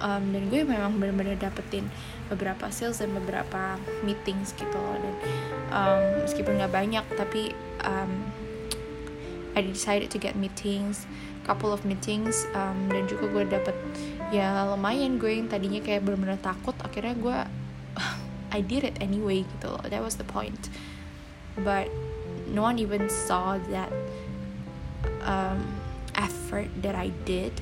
Um, 0.02 0.35
dan 0.35 0.50
gue 0.50 0.66
memang 0.66 0.99
bener-bener 0.99 1.38
dapetin 1.38 1.87
beberapa 2.26 2.68
sales 2.75 2.99
dan 2.99 3.14
beberapa 3.14 3.78
meetings 4.02 4.50
gitu 4.58 4.75
loh. 4.75 4.99
Dan 4.99 5.14
um, 5.70 6.02
meskipun 6.26 6.58
nggak 6.58 6.75
banyak 6.75 7.04
tapi 7.14 7.54
um, 7.87 8.11
I 9.56 9.64
decided 9.64 10.12
to 10.12 10.18
get 10.20 10.37
meetings 10.37 11.06
couple 11.46 11.70
of 11.70 11.87
meetings 11.87 12.50
um, 12.58 12.90
dan 12.90 13.06
juga 13.06 13.30
gue 13.30 13.44
dapet 13.46 13.76
ya 14.35 14.66
lumayan 14.66 15.23
gue 15.23 15.30
yang 15.30 15.46
tadinya 15.46 15.78
kayak 15.78 16.02
bener-bener 16.02 16.42
takut. 16.42 16.75
Akhirnya 16.82 17.14
gue 17.14 17.38
I 18.56 18.64
did 18.64 18.88
it 18.88 18.96
anyway 19.04 19.44
gitu 19.44 19.76
loh. 19.76 19.84
That 19.84 20.00
was 20.00 20.16
the 20.16 20.25
point. 20.25 20.72
But 21.60 21.92
no 22.48 22.64
one 22.64 22.80
even 22.80 23.12
saw 23.12 23.60
that 23.68 23.92
um, 25.20 25.60
effort 26.16 26.72
that 26.80 26.96
I 26.96 27.12
did. 27.28 27.52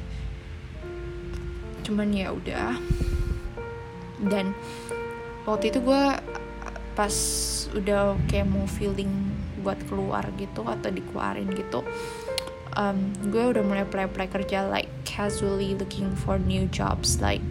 Cuman 1.82 2.14
ya 2.14 2.30
udah. 2.30 2.78
Dan 4.22 4.54
waktu 5.42 5.74
itu 5.74 5.82
gue 5.82 6.04
pas 6.94 7.14
udah 7.74 8.14
kayak 8.30 8.46
mau 8.46 8.70
feeling 8.70 9.10
buat 9.66 9.82
keluar 9.90 10.22
gitu 10.38 10.62
atau 10.62 10.94
dikeluarin 10.94 11.50
gitu 11.58 11.82
um, 12.78 13.10
gue 13.30 13.42
udah 13.54 13.62
mulai 13.66 13.82
apply 13.82 14.06
apply 14.06 14.26
kerja 14.30 14.66
like 14.70 14.90
casually 15.02 15.74
looking 15.74 16.14
for 16.14 16.38
new 16.38 16.66
jobs. 16.70 17.18
Like 17.22 17.42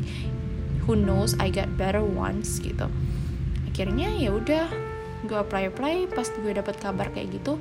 who 0.86 0.96
knows 0.96 1.36
I 1.40 1.50
get 1.50 1.76
better 1.80 2.04
ones 2.04 2.60
gitu 2.60 2.92
akhirnya 3.74 4.14
ya 4.14 4.30
udah 4.30 4.70
gue 5.26 5.38
apply 5.38 5.74
apply 5.74 6.06
pas 6.14 6.30
gue 6.30 6.54
dapet 6.54 6.78
kabar 6.78 7.10
kayak 7.10 7.42
gitu 7.42 7.58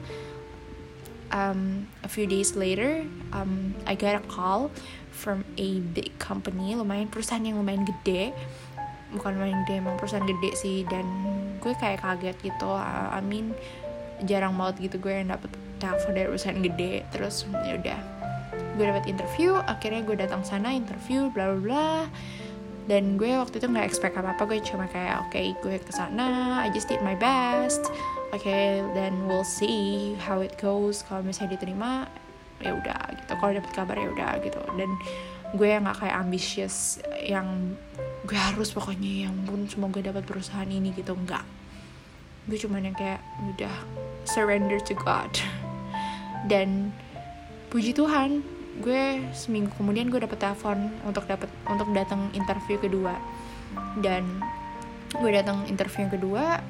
um, 1.32 1.88
a 2.04 2.08
few 2.12 2.28
days 2.28 2.52
later 2.52 3.02
um, 3.32 3.72
I 3.88 3.96
got 3.96 4.20
a 4.20 4.24
call 4.28 4.68
from 5.12 5.44
a 5.56 5.80
big 5.80 6.16
company 6.20 6.76
lumayan 6.76 7.08
perusahaan 7.08 7.44
yang 7.44 7.60
lumayan 7.60 7.84
gede. 7.84 8.32
Bukan 9.12 9.36
lumayan 9.36 9.62
gede 9.64 9.84
emang 9.84 10.00
perusahaan 10.00 10.24
gede 10.24 10.50
sih 10.56 10.88
dan 10.88 11.04
gue 11.60 11.72
kayak 11.76 12.00
kaget 12.00 12.36
gitu 12.40 12.72
I 12.72 13.20
mean 13.20 13.52
jarang 14.24 14.56
banget 14.56 14.90
gitu 14.90 14.96
gue 15.04 15.12
yang 15.12 15.30
dapet 15.30 15.52
telepon 15.78 16.12
dari 16.16 16.28
perusahaan 16.32 16.60
gede. 16.60 17.04
Terus 17.12 17.44
ya 17.62 17.76
udah 17.76 18.00
gue 18.80 18.84
dapet 18.88 19.04
interview 19.08 19.56
akhirnya 19.68 20.00
gue 20.04 20.16
datang 20.16 20.42
sana 20.48 20.72
interview 20.72 21.28
bla 21.28 21.52
bla 21.52 21.60
bla 21.60 21.88
dan 22.90 23.14
gue 23.14 23.38
waktu 23.38 23.62
itu 23.62 23.66
nggak 23.70 23.86
expect 23.86 24.18
apa 24.18 24.34
apa 24.34 24.42
gue 24.42 24.58
cuma 24.58 24.90
kayak 24.90 25.22
oke 25.22 25.30
okay, 25.30 25.54
gue 25.62 25.78
ke 25.78 25.92
sana 25.94 26.58
I 26.62 26.68
just 26.74 26.90
did 26.90 27.02
my 27.06 27.14
best. 27.14 27.86
Oke 28.32 28.48
okay, 28.48 28.80
then 28.96 29.28
we'll 29.28 29.46
see 29.46 30.16
how 30.18 30.40
it 30.40 30.56
goes. 30.58 31.04
Kalau 31.06 31.22
misalnya 31.22 31.54
diterima 31.60 32.10
ya 32.58 32.74
udah 32.74 33.00
gitu. 33.22 33.32
Kalau 33.38 33.52
dapet 33.54 33.70
kabar 33.70 33.96
ya 33.98 34.08
udah 34.10 34.30
gitu. 34.42 34.62
Dan 34.74 34.90
gue 35.52 35.68
yang 35.68 35.84
nggak 35.86 36.00
kayak 36.02 36.16
ambisius 36.16 36.98
yang 37.22 37.76
gue 38.26 38.38
harus 38.38 38.72
pokoknya 38.72 39.28
yang 39.28 39.36
pun 39.46 39.68
semoga 39.68 40.02
dapat 40.02 40.26
perusahaan 40.26 40.66
ini 40.66 40.90
gitu. 40.96 41.14
Enggak 41.14 41.44
gue 42.50 42.58
cuman 42.58 42.90
yang 42.90 42.96
kayak 42.98 43.22
udah 43.54 43.74
surrender 44.26 44.82
to 44.82 44.98
God. 44.98 45.30
Dan 46.50 46.90
puji 47.70 47.94
Tuhan 47.94 48.42
gue 48.80 49.20
seminggu 49.36 49.74
kemudian 49.76 50.08
gue 50.08 50.22
dapet 50.22 50.40
telepon 50.40 50.88
untuk 51.04 51.28
dapat 51.28 51.50
untuk 51.68 51.92
datang 51.92 52.32
interview 52.32 52.80
kedua. 52.80 53.18
Dan 54.00 54.40
gue 55.12 55.30
datang 55.32 55.68
interview 55.68 56.08
kedua 56.08 56.60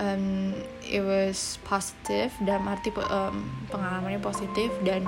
um, 0.00 0.54
it 0.82 1.02
was 1.04 1.60
positive 1.66 2.32
dan 2.42 2.64
arti 2.66 2.90
um, 3.10 3.46
pengalamannya 3.70 4.18
positif 4.18 4.72
dan 4.82 5.06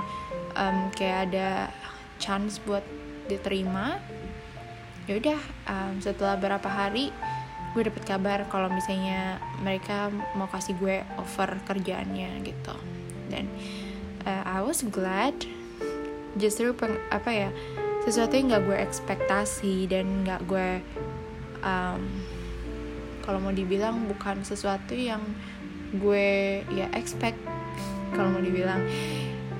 um, 0.55 0.87
kayak 0.95 1.31
ada 1.31 1.49
chance 2.21 2.61
buat 2.63 2.83
diterima. 3.27 3.99
Ya 5.09 5.19
udah 5.19 5.39
um, 5.67 5.99
setelah 5.99 6.39
berapa 6.39 6.69
hari 6.69 7.11
gue 7.73 7.83
dapet 7.89 8.05
kabar 8.05 8.45
kalau 8.53 8.69
misalnya 8.69 9.41
mereka 9.65 10.13
mau 10.37 10.45
kasih 10.47 10.77
gue 10.77 11.01
offer 11.17 11.57
kerjaannya 11.67 12.45
gitu. 12.45 12.75
Dan 13.27 13.49
uh, 14.29 14.43
I 14.45 14.61
was 14.63 14.85
glad 14.85 15.35
justru 16.37 16.73
peng, 16.73 16.97
apa 17.13 17.29
ya 17.29 17.49
sesuatu 18.03 18.35
yang 18.35 18.51
nggak 18.51 18.63
gue 18.67 18.77
ekspektasi 18.83 19.75
dan 19.87 20.27
nggak 20.27 20.41
gue 20.43 20.69
um, 21.63 22.03
kalau 23.23 23.39
mau 23.39 23.55
dibilang 23.55 24.03
bukan 24.11 24.43
sesuatu 24.43 24.91
yang 24.91 25.23
gue 25.95 26.59
ya 26.75 26.91
expect. 26.97 27.39
Kalau 28.13 28.29
mau 28.29 28.43
dibilang 28.43 28.83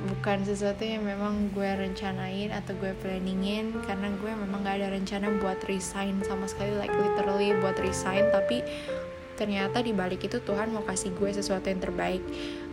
bukan 0.03 0.44
sesuatu 0.44 0.84
yang 0.84 1.08
memang 1.08 1.50
gue 1.56 1.65
rencanain 1.65 2.51
atau 2.51 2.75
gue 2.75 2.92
planningin 3.00 3.72
karena 3.88 4.12
gue 4.20 4.32
memang 4.36 4.62
gak 4.62 4.84
ada 4.84 4.92
rencana 4.92 5.32
buat 5.39 5.63
resign 5.72 6.20
sama 6.27 6.44
sekali 6.44 6.75
like 6.75 6.92
literally 6.92 7.56
buat 7.63 7.80
resign 7.80 8.27
tapi 8.30 8.62
ternyata 9.39 9.80
di 9.80 9.96
balik 9.96 10.27
itu 10.27 10.44
Tuhan 10.44 10.75
mau 10.75 10.84
kasih 10.86 11.15
gue 11.15 11.32
sesuatu 11.34 11.72
yang 11.72 11.82
terbaik. 11.82 12.22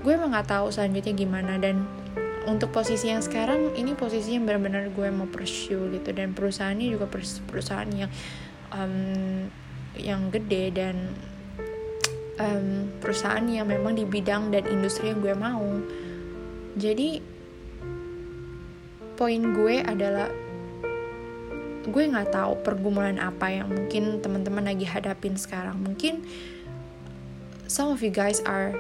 Gue 0.03 0.19
emang 0.19 0.35
gak 0.35 0.51
tahu 0.51 0.75
selanjutnya 0.75 1.15
gimana 1.15 1.57
dan 1.57 1.87
untuk 2.49 2.73
posisi 2.73 3.13
yang 3.13 3.21
sekarang 3.21 3.77
ini 3.77 3.93
posisi 3.93 4.33
yang 4.37 4.49
benar-benar 4.49 4.89
gue 4.93 5.09
mau 5.13 5.29
pursue 5.29 5.93
gitu. 5.93 6.11
Dan 6.15 6.33
perusahaannya 6.33 6.87
juga 6.89 7.07
perusahaan 7.49 7.91
yang 7.91 8.11
um, 8.73 9.49
yang 9.99 10.33
gede 10.33 10.73
dan 10.73 10.97
um, 12.41 12.89
perusahaan 13.03 13.45
yang 13.45 13.69
memang 13.69 13.99
di 13.99 14.09
bidang 14.09 14.49
dan 14.55 14.65
industri 14.71 15.13
yang 15.13 15.21
gue 15.21 15.35
mau. 15.37 15.65
Jadi 16.81 17.21
poin 19.21 19.43
gue 19.53 19.85
adalah 19.85 20.33
gue 21.85 22.05
nggak 22.09 22.33
tahu 22.33 22.61
pergumulan 22.65 23.21
apa 23.21 23.53
yang 23.53 23.69
mungkin 23.69 24.25
teman-teman 24.25 24.65
lagi 24.65 24.89
hadapin 24.89 25.37
sekarang. 25.37 25.77
Mungkin 25.77 26.25
some 27.69 27.93
of 27.93 28.01
you 28.01 28.09
guys 28.09 28.41
are 28.49 28.73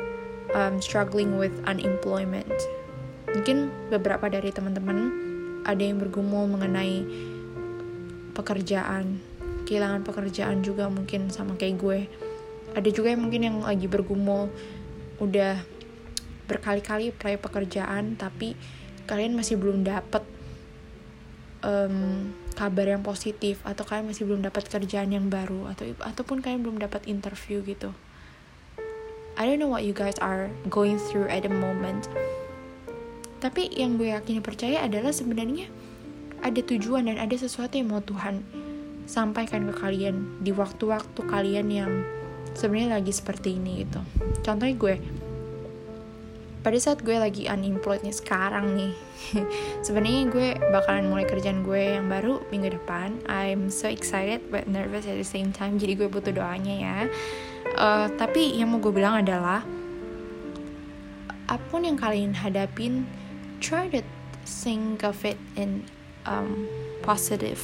um, 0.56 0.80
struggling 0.80 1.36
with 1.36 1.52
unemployment 1.68 2.48
mungkin 3.34 3.70
beberapa 3.90 4.26
dari 4.26 4.50
teman-teman 4.50 4.98
ada 5.62 5.82
yang 5.82 6.00
bergumul 6.00 6.48
mengenai 6.50 7.04
pekerjaan 8.34 9.20
kehilangan 9.70 10.02
pekerjaan 10.02 10.66
juga 10.66 10.90
mungkin 10.90 11.30
sama 11.30 11.54
kayak 11.54 11.78
gue. 11.78 12.00
Ada 12.74 12.90
juga 12.90 13.14
yang 13.14 13.22
mungkin 13.22 13.42
yang 13.46 13.56
lagi 13.62 13.86
bergumul 13.86 14.50
udah 15.22 15.62
berkali-kali 16.50 17.14
apply 17.14 17.38
pekerjaan 17.38 18.18
tapi 18.18 18.58
kalian 19.06 19.38
masih 19.38 19.54
belum 19.54 19.86
dapet 19.86 20.26
um, 21.62 22.26
kabar 22.58 22.90
yang 22.90 23.06
positif 23.06 23.62
atau 23.62 23.86
kalian 23.86 24.10
masih 24.10 24.26
belum 24.26 24.42
dapat 24.42 24.66
kerjaan 24.66 25.14
yang 25.14 25.30
baru 25.30 25.70
atau 25.70 25.86
ataupun 26.02 26.42
kalian 26.42 26.66
belum 26.66 26.82
dapat 26.82 27.06
interview 27.06 27.62
gitu. 27.62 27.94
I 29.38 29.46
don't 29.46 29.62
know 29.62 29.70
what 29.70 29.86
you 29.86 29.94
guys 29.94 30.18
are 30.18 30.50
going 30.66 30.98
through 30.98 31.30
at 31.30 31.46
the 31.46 31.52
moment 31.52 32.10
tapi 33.40 33.72
yang 33.72 33.96
gue 33.96 34.12
yakin 34.12 34.44
percaya 34.44 34.84
adalah 34.84 35.10
sebenarnya 35.10 35.66
ada 36.44 36.60
tujuan 36.60 37.08
dan 37.08 37.16
ada 37.16 37.36
sesuatu 37.36 37.80
yang 37.80 37.92
mau 37.92 38.04
Tuhan 38.04 38.44
sampaikan 39.08 39.66
ke 39.72 39.74
kalian 39.80 40.44
di 40.44 40.52
waktu-waktu 40.52 41.20
kalian 41.26 41.68
yang 41.72 41.90
sebenarnya 42.54 43.00
lagi 43.00 43.12
seperti 43.12 43.56
ini 43.56 43.82
gitu. 43.84 44.00
Contohnya 44.44 44.76
gue 44.76 44.94
pada 46.60 46.76
saat 46.76 47.00
gue 47.00 47.16
lagi 47.16 47.48
unemployednya 47.48 48.12
sekarang 48.12 48.76
nih 48.76 48.92
sebenarnya 49.86 50.28
gue 50.28 50.48
bakalan 50.68 51.08
mulai 51.08 51.24
kerjaan 51.24 51.64
gue 51.64 51.96
yang 51.96 52.06
baru 52.12 52.44
minggu 52.52 52.76
depan. 52.76 53.16
I'm 53.26 53.72
so 53.72 53.88
excited 53.88 54.44
but 54.52 54.68
nervous 54.68 55.08
at 55.08 55.16
the 55.16 55.26
same 55.26 55.50
time 55.50 55.80
jadi 55.80 55.96
gue 55.96 56.08
butuh 56.12 56.36
doanya 56.36 56.74
ya. 56.76 56.96
Uh, 57.80 58.06
tapi 58.20 58.60
yang 58.60 58.76
mau 58.76 58.78
gue 58.78 58.92
bilang 58.92 59.24
adalah 59.24 59.64
apa 61.50 61.64
pun 61.66 61.82
yang 61.82 61.98
kalian 61.98 62.30
hadapin 62.36 63.08
try 63.60 63.86
to 63.92 64.00
think 64.44 65.04
of 65.04 65.22
it 65.22 65.36
in 65.54 65.84
um, 66.26 66.66
positive 67.04 67.60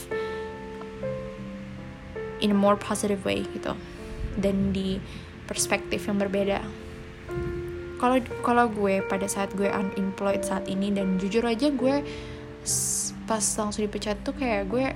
in 2.40 2.52
a 2.52 2.58
more 2.58 2.76
positive 2.76 3.24
way 3.24 3.48
gitu 3.56 3.72
dan 4.36 4.76
di 4.76 5.00
perspektif 5.48 6.04
yang 6.04 6.20
berbeda. 6.20 6.60
Kalau 7.96 8.20
kalau 8.44 8.68
gue 8.68 9.00
pada 9.08 9.24
saat 9.24 9.48
gue 9.56 9.72
unemployed 9.72 10.44
saat 10.44 10.68
ini 10.68 10.92
dan 10.92 11.16
jujur 11.16 11.40
aja 11.48 11.72
gue 11.72 12.04
pas 13.24 13.40
langsung 13.40 13.82
dipecat 13.88 14.20
tuh 14.20 14.36
kayak 14.36 14.68
gue 14.68 14.92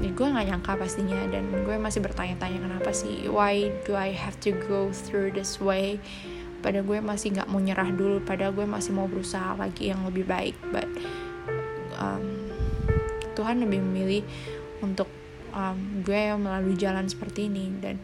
ya 0.00 0.10
gue 0.12 0.26
nggak 0.26 0.46
nyangka 0.48 0.72
pastinya 0.76 1.16
dan 1.28 1.48
gue 1.64 1.76
masih 1.80 2.00
bertanya-tanya 2.04 2.60
kenapa 2.60 2.90
sih 2.92 3.28
why 3.28 3.68
do 3.84 3.96
I 3.96 4.12
have 4.12 4.36
to 4.44 4.52
go 4.68 4.92
through 4.92 5.32
this 5.36 5.60
way 5.60 6.00
pada 6.58 6.82
gue 6.82 6.98
masih 6.98 7.38
nggak 7.38 7.48
mau 7.48 7.62
nyerah 7.62 7.90
dulu 7.94 8.18
pada 8.22 8.50
gue 8.50 8.66
masih 8.66 8.92
mau 8.94 9.06
berusaha 9.06 9.54
lagi 9.54 9.90
yang 9.90 10.02
lebih 10.06 10.26
baik. 10.26 10.56
But 10.70 10.88
um, 11.98 12.50
Tuhan 13.38 13.62
lebih 13.62 13.80
memilih 13.82 14.22
untuk 14.82 15.06
um, 15.54 16.02
gue 16.02 16.34
melalui 16.34 16.74
jalan 16.74 17.06
seperti 17.06 17.46
ini. 17.46 17.70
Dan 17.78 17.96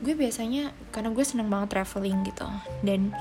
gue 0.00 0.14
biasanya 0.16 0.72
karena 0.92 1.12
gue 1.12 1.24
seneng 1.24 1.52
banget 1.52 1.76
traveling 1.76 2.24
gitu. 2.24 2.48
Dan 2.80 3.12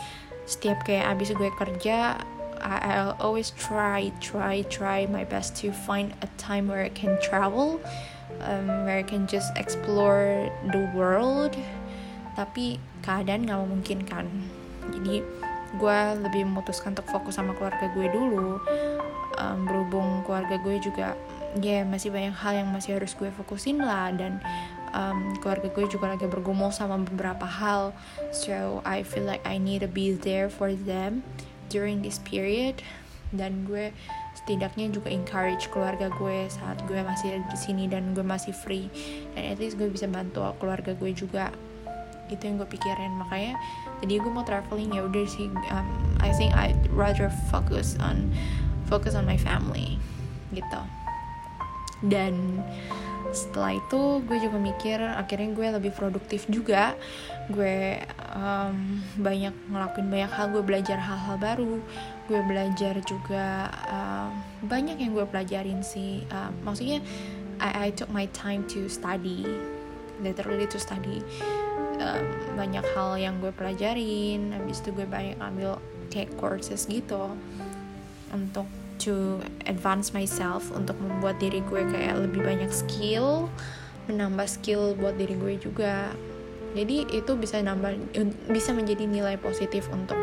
setiap 0.45 0.85
kayak 0.85 1.17
abis 1.17 1.33
gue 1.33 1.49
kerja 1.57 2.21
I'll 2.65 3.17
always 3.21 3.53
try 3.53 4.09
try 4.23 4.65
try 4.73 5.05
my 5.05 5.21
best 5.21 5.53
to 5.61 5.69
find 5.69 6.17
a 6.25 6.29
time 6.41 6.65
where 6.65 6.81
I 6.81 6.89
can 6.89 7.19
travel 7.21 7.77
um, 8.41 8.67
where 8.85 8.97
I 8.97 9.03
can 9.03 9.27
just 9.27 9.53
explore 9.57 10.49
the 10.71 10.89
world 10.95 11.53
tapi 12.35 12.77
keadaan 13.01 13.47
gak 13.47 13.59
memungkinkan. 13.63 14.25
Jadi 14.93 15.23
gue 15.75 15.99
lebih 16.21 16.47
memutuskan 16.47 16.93
untuk 16.93 17.07
fokus 17.09 17.35
sama 17.39 17.55
keluarga 17.57 17.89
gue 17.91 18.07
dulu. 18.11 18.61
Um, 19.35 19.67
berhubung 19.67 20.23
keluarga 20.23 20.55
gue 20.55 20.79
juga 20.79 21.19
ya 21.59 21.79
yeah, 21.79 21.83
masih 21.87 22.11
banyak 22.11 22.35
hal 22.35 22.63
yang 22.63 22.69
masih 22.71 22.99
harus 22.99 23.15
gue 23.15 23.31
fokusin 23.31 23.79
lah. 23.83 24.11
Dan 24.11 24.39
um, 24.95 25.35
keluarga 25.39 25.67
gue 25.71 25.85
juga 25.91 26.15
lagi 26.15 26.27
bergumul 26.27 26.71
sama 26.71 26.99
beberapa 26.99 27.47
hal. 27.47 27.91
So 28.31 28.79
I 28.87 29.03
feel 29.03 29.27
like 29.27 29.43
I 29.43 29.59
need 29.59 29.83
to 29.83 29.91
be 29.91 30.15
there 30.15 30.47
for 30.47 30.71
them 30.71 31.23
during 31.71 32.03
this 32.03 32.19
period. 32.23 32.79
Dan 33.35 33.67
gue 33.67 33.91
setidaknya 34.35 34.91
juga 34.91 35.11
encourage 35.11 35.67
keluarga 35.71 36.07
gue 36.15 36.47
saat 36.47 36.79
gue 36.87 36.99
masih 37.03 37.43
di 37.43 37.57
sini 37.59 37.91
dan 37.91 38.15
gue 38.15 38.23
masih 38.23 38.55
free. 38.55 38.87
Dan 39.35 39.55
at 39.55 39.57
least 39.59 39.75
gue 39.75 39.91
bisa 39.91 40.07
bantu 40.07 40.43
keluarga 40.59 40.95
gue 40.95 41.11
juga 41.11 41.51
itu 42.29 42.41
yang 42.41 42.55
gue 42.61 42.69
pikirin. 42.69 43.13
Makanya 43.19 43.57
jadi 44.01 44.21
gue 44.21 44.31
mau 44.31 44.45
traveling 44.45 44.91
ya 44.93 45.01
udah 45.05 45.25
sih 45.29 45.49
um, 45.71 45.87
I 46.21 46.31
think 46.33 46.53
I 46.53 46.73
rather 46.93 47.29
focus 47.49 47.97
on 48.01 48.33
focus 48.89 49.13
on 49.13 49.25
my 49.25 49.37
family 49.37 49.97
gitu. 50.53 50.81
Dan 52.05 52.61
setelah 53.33 53.75
itu 53.75 54.21
gue 54.23 54.37
juga 54.39 54.57
mikir 54.61 55.01
akhirnya 55.01 55.49
gue 55.51 55.67
lebih 55.81 55.91
produktif 55.91 56.45
juga. 56.47 56.93
Gue 57.51 57.99
um, 58.33 59.01
banyak 59.19 59.53
ngelakuin 59.69 60.07
banyak 60.07 60.31
hal 60.31 60.45
gue 60.53 60.63
belajar 60.63 60.97
hal-hal 60.97 61.35
baru. 61.37 61.81
Gue 62.25 62.41
belajar 62.45 62.97
juga 63.05 63.69
um, 63.89 64.31
banyak 64.65 64.97
yang 64.97 65.11
gue 65.13 65.25
pelajarin 65.29 65.81
sih. 65.81 66.25
Um, 66.33 66.53
maksudnya 66.65 67.01
I, 67.59 67.89
I 67.89 67.95
took 67.95 68.11
my 68.11 68.27
time 68.33 68.67
to 68.71 68.89
study 68.91 69.47
literally 70.23 70.63
to 70.71 70.79
study 70.79 71.19
um, 71.99 72.23
banyak 72.55 72.85
hal 72.95 73.17
yang 73.19 73.39
gue 73.43 73.51
pelajarin 73.51 74.53
habis 74.55 74.79
itu 74.83 74.95
gue 74.95 75.07
banyak 75.07 75.37
ambil 75.39 75.79
kayak 76.11 76.31
courses 76.39 76.87
gitu 76.87 77.31
untuk 78.31 78.67
to 78.95 79.43
advance 79.67 80.15
myself 80.15 80.71
untuk 80.71 80.95
membuat 81.03 81.35
diri 81.37 81.59
gue 81.67 81.83
kayak 81.91 82.15
lebih 82.15 82.41
banyak 82.41 82.71
skill 82.71 83.51
menambah 84.05 84.45
skill 84.45 84.93
buat 84.97 85.17
diri 85.17 85.35
gue 85.37 85.53
juga. 85.57 86.13
Jadi 86.75 87.07
itu 87.15 87.31
bisa 87.39 87.63
nambah 87.63 87.95
bisa 88.51 88.75
menjadi 88.75 89.07
nilai 89.07 89.39
positif 89.39 89.87
untuk 89.89 90.19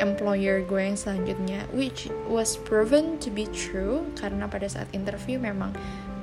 employer 0.00 0.64
gue 0.64 0.80
yang 0.80 0.96
selanjutnya 0.96 1.68
which 1.76 2.08
was 2.24 2.56
proven 2.56 3.20
to 3.20 3.28
be 3.28 3.44
true 3.52 4.00
karena 4.16 4.48
pada 4.48 4.64
saat 4.64 4.88
interview 4.96 5.36
memang 5.36 5.76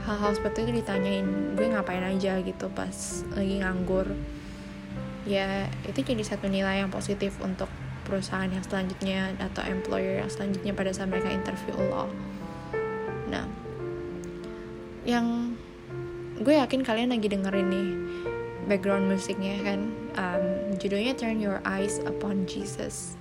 hal-hal 0.08 0.32
seperti 0.32 0.63
itu 0.63 0.72
ditanyain 0.80 1.28
gue 1.60 1.67
ngapain 1.67 2.00
aja? 2.00 2.39
gitu 2.39 2.72
pas 2.72 2.96
lagi 3.36 3.60
nganggur. 3.60 4.08
Ya 5.28 5.67
itu 5.84 6.00
jadi 6.00 6.24
satu 6.24 6.48
nilai 6.48 6.80
yang 6.80 6.88
positif 6.88 7.36
untuk 7.43 7.67
perusahaan 8.08 8.48
yang 8.48 8.63
selanjutnya 8.63 9.36
atau 9.36 9.67
employer 9.67 10.24
yang 10.24 10.32
selanjutnya 10.32 10.72
pada 10.72 10.96
saat 10.96 11.12
mereka 11.12 11.28
interview 11.28 11.76
lo. 11.76 12.08
Nah 13.28 13.43
yang 15.04 15.52
gue 16.39 16.56
yakin 16.56 16.88
kalian 16.88 17.12
lagi 17.12 17.28
dengerin 17.28 17.67
nih 17.67 17.89
background 18.72 19.12
musiknya 19.12 19.60
kan? 19.63 19.91
Um, 20.15 20.76
judulnya 20.80 21.20
Turn 21.20 21.43
Your 21.43 21.60
Eyes 21.67 22.00
Upon 22.08 22.48
Jesus. 22.48 23.20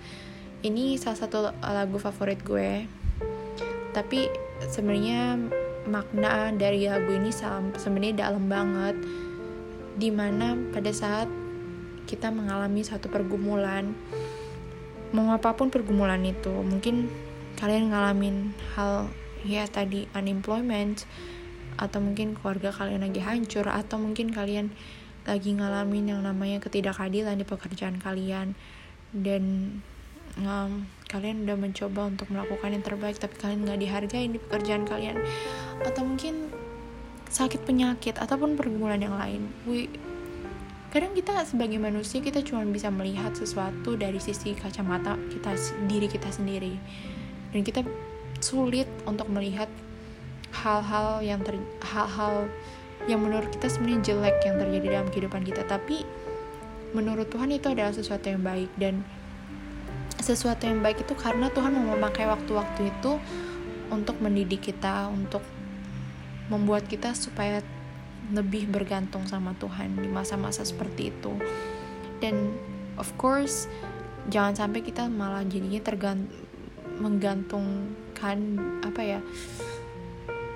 Ini 0.63 0.99
salah 1.03 1.19
satu 1.19 1.51
lagu 1.63 1.99
favorit 1.99 2.43
gue. 2.47 2.87
Tapi 3.91 4.31
sebenarnya 4.71 5.39
makna 5.87 6.51
dari 6.53 6.87
lagu 6.87 7.15
ini 7.15 7.31
sebenarnya 7.75 8.29
dalam 8.29 8.47
banget. 8.47 8.97
Di 9.97 10.13
mana 10.13 10.53
pada 10.71 10.93
saat 10.93 11.31
kita 12.07 12.31
mengalami 12.31 12.87
satu 12.87 13.11
pergumulan 13.11 13.91
mau 15.15 15.33
apa 15.35 15.55
pun 15.55 15.71
pergumulan 15.71 16.21
itu 16.23 16.51
mungkin 16.51 17.11
kalian 17.57 17.91
ngalamin 17.91 18.53
hal 18.75 19.09
ya 19.47 19.65
tadi 19.65 20.05
unemployment 20.13 21.07
atau 21.79 21.99
mungkin 22.03 22.37
keluarga 22.37 22.75
kalian 22.75 23.07
lagi 23.07 23.21
hancur 23.23 23.69
atau 23.69 23.97
mungkin 23.97 24.33
kalian 24.35 24.73
lagi 25.27 25.57
ngalamin 25.57 26.15
yang 26.15 26.21
namanya 26.23 26.63
ketidakadilan 26.63 27.39
di 27.39 27.47
pekerjaan 27.47 27.99
kalian. 27.99 28.55
Dan 29.11 29.75
um, 30.41 30.85
kalian 31.09 31.47
udah 31.49 31.57
mencoba 31.57 32.11
untuk 32.11 32.29
melakukan 32.29 32.75
yang 32.75 32.85
terbaik 32.85 33.17
tapi 33.17 33.35
kalian 33.39 33.65
nggak 33.65 33.81
dihargai 33.81 34.27
di 34.29 34.39
pekerjaan 34.43 34.85
kalian 34.85 35.17
atau 35.85 36.03
mungkin 36.07 36.49
sakit 37.27 37.67
penyakit 37.67 38.17
ataupun 38.17 38.55
pergumulan 38.55 39.03
yang 39.03 39.17
lain. 39.19 39.51
We 39.67 39.91
kadang 40.95 41.13
kita 41.13 41.45
sebagai 41.45 41.77
manusia 41.77 42.25
kita 42.25 42.41
cuma 42.41 42.65
bisa 42.65 42.89
melihat 42.89 43.35
sesuatu 43.37 43.99
dari 43.99 44.17
sisi 44.17 44.57
kacamata 44.57 45.19
kita 45.29 45.53
diri 45.91 46.09
kita 46.09 46.31
sendiri. 46.33 46.79
Dan 47.53 47.67
kita 47.67 47.85
sulit 48.41 48.89
untuk 49.05 49.29
melihat 49.29 49.69
hal-hal 50.55 51.21
yang 51.21 51.41
ter 51.45 51.59
hal-hal 51.85 52.49
yang 53.05 53.21
menurut 53.21 53.53
kita 53.53 53.69
sebenarnya 53.69 54.01
jelek 54.15 54.37
yang 54.49 54.57
terjadi 54.57 54.87
dalam 54.97 55.09
kehidupan 55.13 55.43
kita. 55.45 55.63
Tapi 55.69 56.07
menurut 56.97 57.29
Tuhan 57.29 57.53
itu 57.53 57.69
adalah 57.69 57.93
sesuatu 57.93 58.33
yang 58.33 58.41
baik. 58.41 58.71
Dan 58.81 59.05
sesuatu 60.17 60.65
yang 60.65 60.81
baik 60.81 61.05
itu 61.05 61.13
karena 61.13 61.53
Tuhan 61.53 61.77
mau 61.77 61.93
memakai 61.99 62.25
waktu-waktu 62.25 62.89
itu 62.89 63.21
untuk 63.93 64.19
mendidik 64.19 64.73
kita 64.73 65.07
untuk 65.13 65.45
membuat 66.53 66.87
kita 66.87 67.15
supaya 67.15 67.63
lebih 68.35 68.67
bergantung 68.67 69.23
sama 69.27 69.55
Tuhan 69.59 69.99
di 70.03 70.09
masa-masa 70.11 70.67
seperti 70.67 71.15
itu. 71.15 71.33
Dan 72.19 72.55
of 72.99 73.11
course 73.21 73.71
jangan 74.33 74.67
sampai 74.67 74.83
kita 74.83 75.07
malah 75.07 75.47
jadinya 75.47 75.79
tergant 75.83 76.27
menggantungkan 76.97 78.39
apa 78.83 79.03
ya 79.05 79.21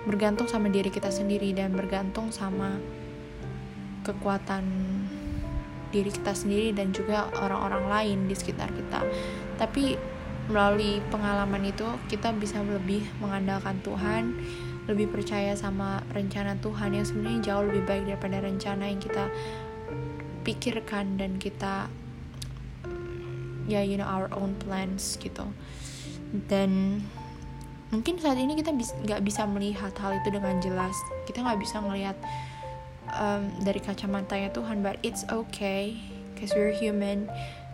bergantung 0.09 0.49
sama 0.49 0.73
diri 0.73 0.89
kita 0.89 1.13
sendiri 1.13 1.53
dan 1.53 1.77
bergantung 1.77 2.33
sama 2.33 2.81
kekuatan 4.03 4.65
diri 5.93 6.09
kita 6.09 6.33
sendiri 6.33 6.73
dan 6.73 6.95
juga 6.97 7.29
orang-orang 7.37 7.85
lain 7.91 8.19
di 8.31 8.35
sekitar 8.35 8.73
kita. 8.73 9.05
Tapi 9.61 9.99
melalui 10.49 10.99
pengalaman 11.13 11.69
itu 11.69 11.87
kita 12.11 12.33
bisa 12.35 12.59
lebih 12.65 13.05
mengandalkan 13.23 13.79
Tuhan 13.85 14.35
lebih 14.89 15.13
percaya 15.13 15.53
sama 15.59 16.01
rencana 16.17 16.57
Tuhan 16.63 16.97
yang 16.97 17.05
sebenarnya 17.05 17.41
jauh 17.53 17.65
lebih 17.69 17.85
baik 17.85 18.05
daripada 18.09 18.37
rencana 18.41 18.89
yang 18.89 19.01
kita 19.01 19.29
pikirkan 20.47 21.21
dan 21.21 21.37
kita 21.37 21.93
ya 23.69 23.81
yeah, 23.81 23.85
you 23.85 24.01
know 24.01 24.09
our 24.09 24.33
own 24.33 24.57
plans 24.57 25.21
gitu. 25.21 25.45
Dan 26.49 27.03
mungkin 27.93 28.17
saat 28.19 28.39
ini 28.39 28.57
kita 28.57 28.73
nggak 28.73 29.21
bis, 29.21 29.35
bisa 29.35 29.43
melihat 29.47 29.93
hal 30.01 30.17
itu 30.17 30.29
dengan 30.33 30.59
jelas. 30.59 30.97
Kita 31.29 31.45
nggak 31.45 31.61
bisa 31.61 31.79
melihat 31.85 32.17
um, 33.15 33.47
dari 33.63 33.79
kacamatanya 33.79 34.51
Tuhan 34.51 34.81
but 34.81 34.97
it's 35.05 35.23
okay 35.29 35.99
cause 36.35 36.57
we're 36.57 36.75
human 36.75 37.29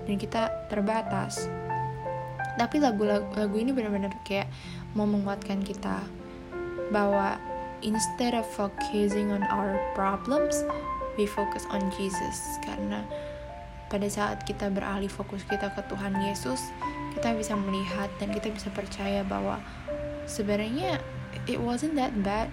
dan 0.05 0.16
kita 0.19 0.51
terbatas. 0.69 1.47
Tapi 2.57 2.81
lagu-lagu 2.81 3.57
ini 3.57 3.71
benar-benar 3.71 4.16
kayak 4.25 4.49
mau 4.97 5.05
menguatkan 5.05 5.61
kita 5.61 6.01
bahwa 6.94 7.40
instead 7.85 8.33
of 8.33 8.46
focusing 8.55 9.31
on 9.35 9.42
our 9.53 9.77
problems 9.92 10.64
we 11.16 11.25
focus 11.25 11.64
on 11.72 11.83
Jesus 11.96 12.61
karena 12.64 13.05
pada 13.87 14.07
saat 14.11 14.42
kita 14.42 14.66
beralih 14.66 15.11
fokus 15.11 15.46
kita 15.46 15.70
ke 15.70 15.83
Tuhan 15.87 16.18
Yesus, 16.18 16.75
kita 17.14 17.33
bisa 17.38 17.55
melihat 17.55 18.11
dan 18.18 18.35
kita 18.35 18.51
bisa 18.51 18.68
percaya 18.75 19.22
bahwa 19.22 19.62
sebenarnya 20.27 20.99
it 21.46 21.62
wasn't 21.62 21.94
that 21.94 22.11
bad. 22.27 22.51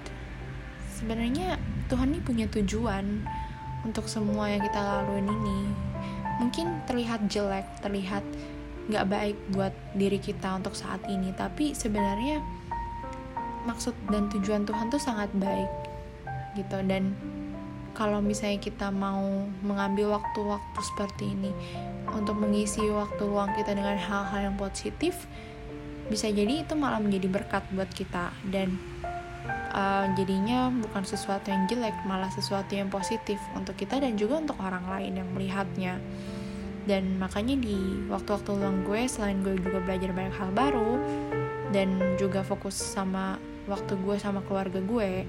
Sebenarnya 0.93 1.57
Tuhan 1.89 2.13
ini 2.13 2.21
punya 2.21 2.45
tujuan 2.53 3.25
untuk 3.81 4.05
semua 4.05 4.53
yang 4.53 4.61
kita 4.61 4.77
laluin 4.77 5.25
ini. 5.25 5.59
Mungkin 6.37 6.85
terlihat 6.85 7.25
jelek, 7.27 7.65
terlihat 7.81 8.23
nggak 8.93 9.05
baik 9.09 9.37
buat 9.51 9.73
diri 9.97 10.21
kita 10.21 10.53
untuk 10.61 10.77
saat 10.77 11.01
ini, 11.09 11.33
tapi 11.33 11.73
sebenarnya 11.73 12.45
maksud 13.65 13.95
dan 14.11 14.27
tujuan 14.31 14.67
Tuhan 14.67 14.91
tuh 14.91 15.01
sangat 15.01 15.31
baik 15.35 15.71
gitu. 16.55 16.77
Dan 16.85 17.15
kalau 17.93 18.19
misalnya 18.19 18.57
kita 18.57 18.89
mau 18.89 19.45
mengambil 19.61 20.17
waktu-waktu 20.17 20.79
seperti 20.81 21.33
ini 21.37 21.51
untuk 22.09 22.37
mengisi 22.41 22.81
waktu 22.89 23.21
luang 23.21 23.53
kita 23.53 23.77
dengan 23.77 23.97
hal-hal 23.97 24.49
yang 24.51 24.57
positif 24.57 25.29
bisa 26.09 26.27
jadi 26.27 26.67
itu 26.67 26.73
malah 26.75 26.99
menjadi 26.99 27.27
berkat 27.31 27.63
buat 27.71 27.87
kita. 27.93 28.33
Dan 28.49 28.75
uh, 29.71 30.09
jadinya 30.17 30.73
bukan 30.73 31.05
sesuatu 31.05 31.53
yang 31.53 31.69
jelek 31.69 31.95
malah 32.03 32.29
sesuatu 32.33 32.73
yang 32.73 32.89
positif 32.89 33.39
untuk 33.55 33.77
kita 33.77 34.01
dan 34.01 34.17
juga 34.19 34.41
untuk 34.41 34.57
orang 34.59 34.83
lain 34.89 35.21
yang 35.21 35.29
melihatnya. 35.31 36.01
Dan 36.83 37.15
makanya 37.15 37.55
di 37.55 38.03
waktu-waktu 38.11 38.49
luang 38.59 38.83
gue 38.83 39.07
selain 39.07 39.39
gue 39.39 39.55
juga 39.55 39.79
belajar 39.79 40.11
banyak 40.11 40.35
hal 40.35 40.51
baru 40.51 40.99
dan 41.71 41.95
juga 42.19 42.43
fokus 42.43 42.75
sama 42.75 43.39
waktu 43.67 43.95
gue 43.95 44.15
sama 44.19 44.43
keluarga 44.43 44.83
gue 44.83 45.27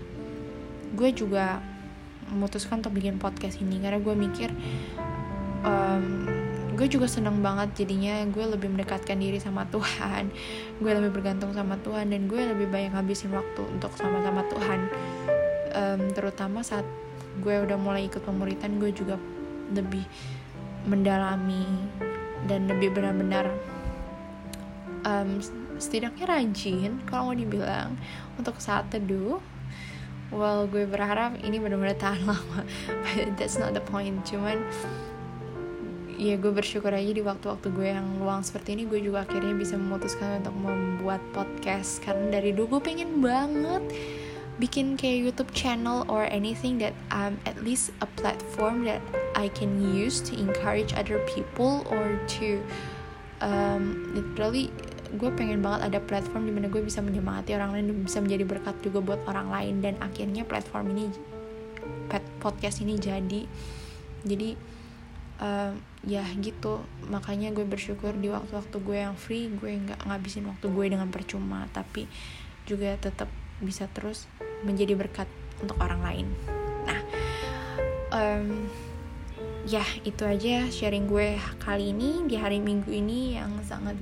gue 0.94 1.10
juga 1.10 1.58
memutuskan 2.30 2.80
untuk 2.80 2.94
bikin 2.96 3.20
podcast 3.20 3.60
ini. 3.60 3.82
Karena 3.82 4.00
gue 4.00 4.14
mikir 4.14 4.50
um, 5.66 6.06
gue 6.74 6.86
juga 6.90 7.06
seneng 7.06 7.38
banget 7.38 7.84
jadinya 7.84 8.26
gue 8.26 8.44
lebih 8.44 8.70
mendekatkan 8.72 9.18
diri 9.18 9.38
sama 9.38 9.66
Tuhan. 9.70 10.30
Gue 10.82 10.90
lebih 10.90 11.14
bergantung 11.14 11.54
sama 11.54 11.78
Tuhan 11.86 12.10
dan 12.10 12.26
gue 12.26 12.42
lebih 12.50 12.66
banyak 12.66 12.98
ngabisin 12.98 13.30
waktu 13.30 13.62
untuk 13.62 13.94
sama-sama 13.94 14.42
Tuhan. 14.50 14.80
Um, 15.74 16.02
terutama 16.10 16.66
saat 16.66 16.82
gue 17.38 17.54
udah 17.62 17.78
mulai 17.78 18.10
ikut 18.10 18.22
pemuritan 18.26 18.82
gue 18.82 18.90
juga 18.90 19.18
lebih 19.70 20.02
mendalami 20.90 21.62
dan 22.50 22.66
lebih 22.66 22.90
benar-benar 22.90 23.54
um, 25.06 25.38
setidaknya 25.84 26.24
rajin 26.24 27.04
kalau 27.04 27.32
mau 27.32 27.36
dibilang 27.36 28.00
untuk 28.40 28.56
saat 28.58 28.88
teduh. 28.88 29.38
Well 30.32 30.66
gue 30.66 30.88
berharap 30.88 31.38
ini 31.44 31.60
benar-benar 31.60 32.00
tahan 32.00 32.24
lama 32.30 32.64
but 32.88 33.36
that's 33.36 33.60
not 33.60 33.76
the 33.76 33.84
point. 33.84 34.24
Cuman 34.24 34.64
ya 36.14 36.40
gue 36.40 36.52
bersyukur 36.54 36.94
aja 36.94 37.10
di 37.10 37.20
waktu-waktu 37.20 37.68
gue 37.74 37.88
yang 37.90 38.06
luang 38.22 38.40
seperti 38.40 38.78
ini 38.78 38.88
gue 38.88 39.02
juga 39.02 39.26
akhirnya 39.26 39.52
bisa 39.52 39.76
memutuskan 39.76 40.40
untuk 40.40 40.56
membuat 40.56 41.20
podcast. 41.36 42.00
Karena 42.00 42.40
dari 42.40 42.56
dulu 42.56 42.78
gue 42.78 42.82
pengen 42.88 43.20
banget 43.20 43.84
bikin 44.58 44.94
kayak 44.94 45.30
YouTube 45.30 45.50
channel 45.50 46.06
or 46.06 46.30
anything 46.30 46.78
that 46.78 46.94
um 47.10 47.34
at 47.42 47.58
least 47.66 47.90
a 47.98 48.08
platform 48.14 48.86
that 48.86 49.02
I 49.34 49.50
can 49.50 49.82
use 49.82 50.22
to 50.30 50.38
encourage 50.38 50.94
other 50.94 51.18
people 51.26 51.82
or 51.90 52.14
to 52.38 52.62
um 53.42 54.14
literally 54.14 54.70
gue 55.16 55.30
pengen 55.32 55.62
banget 55.62 55.90
ada 55.92 55.98
platform 56.02 56.46
di 56.48 56.52
mana 56.52 56.66
gue 56.68 56.82
bisa 56.82 57.00
menyemangati 57.00 57.54
orang 57.54 57.74
lain 57.74 57.84
dan 57.90 57.96
bisa 58.02 58.18
menjadi 58.20 58.44
berkat 58.46 58.76
juga 58.82 58.98
buat 59.00 59.20
orang 59.26 59.48
lain. 59.50 59.74
Dan 59.80 59.94
akhirnya 60.02 60.42
platform 60.44 60.94
ini 60.94 61.04
podcast 62.42 62.82
ini 62.82 62.98
jadi. 62.98 63.42
Jadi 64.24 64.50
uh, 65.40 65.72
ya 66.04 66.24
gitu. 66.38 66.82
Makanya 67.08 67.54
gue 67.54 67.64
bersyukur 67.64 68.14
di 68.18 68.30
waktu-waktu 68.30 68.76
gue 68.82 68.98
yang 68.98 69.14
free 69.14 69.50
gue 69.50 69.70
nggak 69.72 70.06
ngabisin 70.06 70.46
waktu 70.50 70.66
gue 70.68 70.84
dengan 70.90 71.08
percuma. 71.08 71.66
Tapi 71.70 72.06
juga 72.64 72.96
tetap 72.98 73.28
bisa 73.62 73.86
terus 73.92 74.26
menjadi 74.66 74.98
berkat 74.98 75.28
untuk 75.62 75.78
orang 75.78 76.00
lain. 76.02 76.26
Nah 76.84 77.00
um, 78.14 78.68
ya 79.64 79.84
itu 80.04 80.22
aja 80.28 80.68
sharing 80.68 81.08
gue 81.08 81.40
kali 81.60 81.96
ini 81.96 82.28
di 82.28 82.36
hari 82.36 82.60
minggu 82.60 82.88
ini 82.92 83.40
yang 83.40 83.56
sangat 83.64 83.96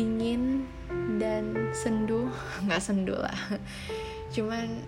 dingin 0.00 0.64
dan 1.20 1.68
sendu. 1.76 2.32
Nggak 2.64 2.80
sendu 2.80 3.12
lah. 3.20 3.36
Cuman 4.32 4.80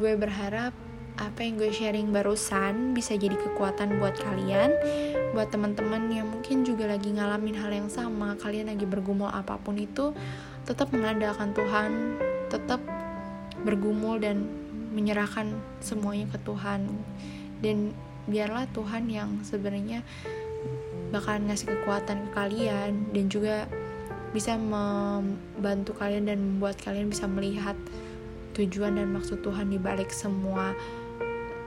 gue 0.00 0.16
berharap 0.16 0.72
apa 1.14 1.44
yang 1.44 1.60
gue 1.60 1.70
sharing 1.70 2.10
barusan 2.10 2.96
bisa 2.96 3.14
jadi 3.14 3.38
kekuatan 3.38 4.02
buat 4.02 4.18
kalian 4.18 4.74
buat 5.30 5.46
teman-teman 5.46 6.10
yang 6.10 6.26
mungkin 6.26 6.66
juga 6.66 6.90
lagi 6.90 7.14
ngalamin 7.14 7.54
hal 7.54 7.70
yang 7.70 7.86
sama 7.86 8.34
kalian 8.34 8.66
lagi 8.66 8.82
bergumul 8.82 9.30
apa 9.30 9.54
pun 9.62 9.78
itu 9.78 10.10
tetap 10.66 10.90
mengandalkan 10.90 11.54
Tuhan 11.54 12.18
tetap 12.50 12.82
bergumul 13.64 14.20
dan 14.20 14.46
menyerahkan 14.94 15.50
semuanya 15.82 16.30
ke 16.30 16.38
Tuhan. 16.46 16.86
Dan 17.58 17.90
biarlah 18.30 18.70
Tuhan 18.70 19.10
yang 19.10 19.42
sebenarnya 19.42 20.06
bakalan 21.10 21.50
ngasih 21.50 21.74
kekuatan 21.74 22.28
ke 22.28 22.30
kalian 22.36 22.92
dan 23.10 23.24
juga 23.26 23.66
bisa 24.34 24.58
membantu 24.58 25.94
kalian 25.94 26.26
dan 26.26 26.42
membuat 26.42 26.74
kalian 26.82 27.06
bisa 27.06 27.30
melihat 27.30 27.78
tujuan 28.58 28.98
dan 28.98 29.14
maksud 29.14 29.46
Tuhan 29.46 29.70
di 29.70 29.78
balik 29.78 30.10
semua 30.10 30.74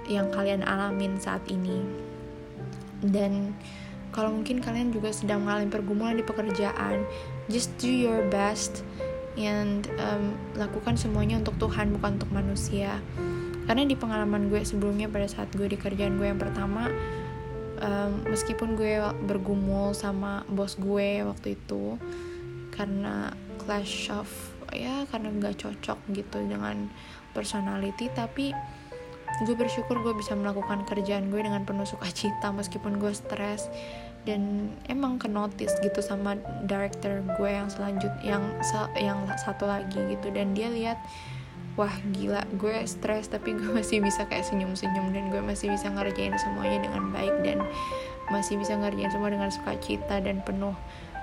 yang 0.08 0.27
kalian 0.36 0.67
alamin 0.67 1.15
saat 1.15 1.43
ini. 1.47 1.84
Dan 2.99 3.56
kalau 4.12 4.34
mungkin 4.34 4.60
kalian 4.60 4.91
juga 4.91 5.15
sedang 5.15 5.47
mengalami 5.47 5.69
pergumulan 5.71 6.15
di 6.19 6.25
pekerjaan, 6.27 7.08
just 7.47 7.71
do 7.80 7.88
your 7.88 8.23
best 8.27 8.84
and 9.38 9.86
um, 10.01 10.34
lakukan 10.58 10.97
semuanya 10.97 11.38
untuk 11.38 11.56
Tuhan 11.62 11.93
bukan 11.93 12.19
untuk 12.19 12.32
manusia. 12.34 12.99
Karena 13.67 13.84
di 13.84 13.99
pengalaman 13.99 14.47
gue 14.47 14.63
sebelumnya 14.63 15.12
pada 15.12 15.27
saat 15.27 15.51
gue 15.53 15.67
di 15.67 15.75
kerjaan 15.75 16.15
gue 16.15 16.27
yang 16.27 16.39
pertama, 16.39 16.88
um, 17.84 18.12
meskipun 18.25 18.80
gue 18.80 18.97
bergumul 19.27 19.91
sama 19.91 20.47
bos 20.47 20.80
gue 20.80 21.21
waktu 21.27 21.60
itu, 21.60 21.99
karena 22.78 23.34
clash 23.58 24.13
of 24.13 24.30
ya 24.72 25.04
karena 25.10 25.34
nggak 25.34 25.60
cocok 25.60 26.00
gitu 26.13 26.38
dengan 26.46 26.88
personality. 27.34 28.08
Tapi 28.13 28.54
gue 29.44 29.56
bersyukur 29.58 30.00
gue 30.02 30.13
bisa 30.16 30.34
melakukan 30.34 30.88
kerjaan 30.88 31.30
gue 31.34 31.42
dengan 31.44 31.68
penuh 31.68 31.84
sukacita 31.84 32.54
meskipun 32.54 33.02
gue 33.02 33.12
stres. 33.12 33.68
Dan 34.28 34.76
emang 34.92 35.24
ke 35.24 35.32
notice 35.32 35.80
gitu 35.80 36.04
sama 36.04 36.36
director 36.68 37.24
gue 37.40 37.50
yang 37.50 37.72
selanjut 37.72 38.12
yang 38.24 38.44
yang 38.96 39.26
satu 39.40 39.68
lagi 39.68 40.00
gitu. 40.13 40.32
Dan 40.32 40.54
dia 40.54 40.72
lihat 40.72 41.00
wah 41.78 41.94
gila 42.12 42.42
gue 42.58 42.84
stres 42.90 43.30
tapi 43.30 43.54
gue 43.54 43.72
masih 43.72 44.04
bisa 44.04 44.28
kayak 44.28 44.46
senyum-senyum. 44.48 45.16
Dan 45.16 45.32
gue 45.32 45.40
masih 45.40 45.72
bisa 45.72 45.88
ngerjain 45.90 46.36
semuanya 46.38 46.86
dengan 46.88 47.10
baik. 47.16 47.36
Dan 47.42 47.63
masih 48.28 48.60
bisa 48.60 48.76
ngerjain 48.76 49.08
semua 49.08 49.32
dengan 49.32 49.48
sukacita 49.48 50.20
dan 50.20 50.44
penuh 50.44 50.76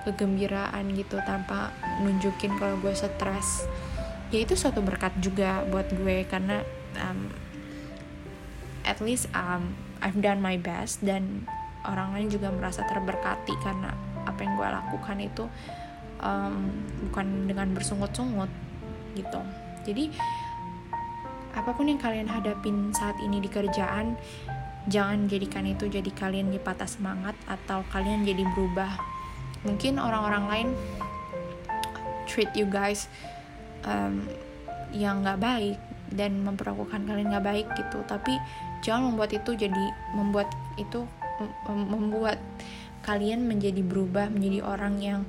kegembiraan 0.05 0.93
gitu 0.93 1.17
tanpa 1.25 1.73
nunjukin 2.05 2.53
kalau 2.61 2.77
gue 2.79 2.93
stres. 2.93 3.65
Ya 4.29 4.41
itu 4.45 4.53
suatu 4.53 4.81
berkat 4.85 5.13
juga 5.21 5.65
buat 5.69 5.89
gue 5.89 6.25
karena 6.29 6.61
um, 7.01 7.29
at 8.85 9.01
least 9.01 9.29
um, 9.33 9.73
I've 9.99 10.21
done 10.21 10.39
my 10.39 10.61
best 10.61 11.01
dan 11.01 11.49
orang 11.85 12.13
lain 12.13 12.27
juga 12.29 12.53
merasa 12.53 12.85
terberkati 12.85 13.53
karena 13.61 13.93
apa 14.25 14.39
yang 14.41 14.53
gue 14.57 14.67
lakukan 14.69 15.17
itu 15.21 15.43
um, 16.21 16.69
bukan 17.09 17.49
dengan 17.49 17.73
bersungut-sungut 17.73 18.49
gitu. 19.17 19.41
Jadi 19.85 20.13
apa 21.55 21.71
pun 21.71 21.87
yang 21.87 22.01
kalian 22.01 22.27
hadapin 22.27 22.91
saat 22.91 23.15
ini 23.23 23.39
di 23.39 23.47
kerjaan 23.47 24.19
jangan 24.91 25.25
jadikan 25.25 25.65
itu 25.65 25.87
jadi 25.89 26.11
kalian 26.13 26.51
di 26.51 26.59
patah 26.59 26.85
semangat 26.85 27.33
atau 27.47 27.81
kalian 27.89 28.27
jadi 28.27 28.43
berubah 28.53 29.14
mungkin 29.65 29.97
orang-orang 29.97 30.45
lain 30.47 30.67
treat 32.29 32.49
you 32.53 32.69
guys 32.69 33.09
um, 33.83 34.23
yang 34.93 35.25
nggak 35.25 35.41
baik 35.41 35.77
dan 36.13 36.45
memperlakukan 36.45 37.03
kalian 37.03 37.33
nggak 37.33 37.45
baik 37.45 37.67
gitu. 37.75 37.99
Tapi 38.05 38.37
jangan 38.85 39.11
membuat 39.11 39.33
itu 39.33 39.51
jadi 39.57 39.83
membuat 40.13 40.49
itu 40.77 41.03
membuat 41.67 42.39
kalian 43.03 43.45
menjadi 43.45 43.85
berubah 43.85 44.31
menjadi 44.31 44.65
orang 44.65 44.97
yang 45.03 45.21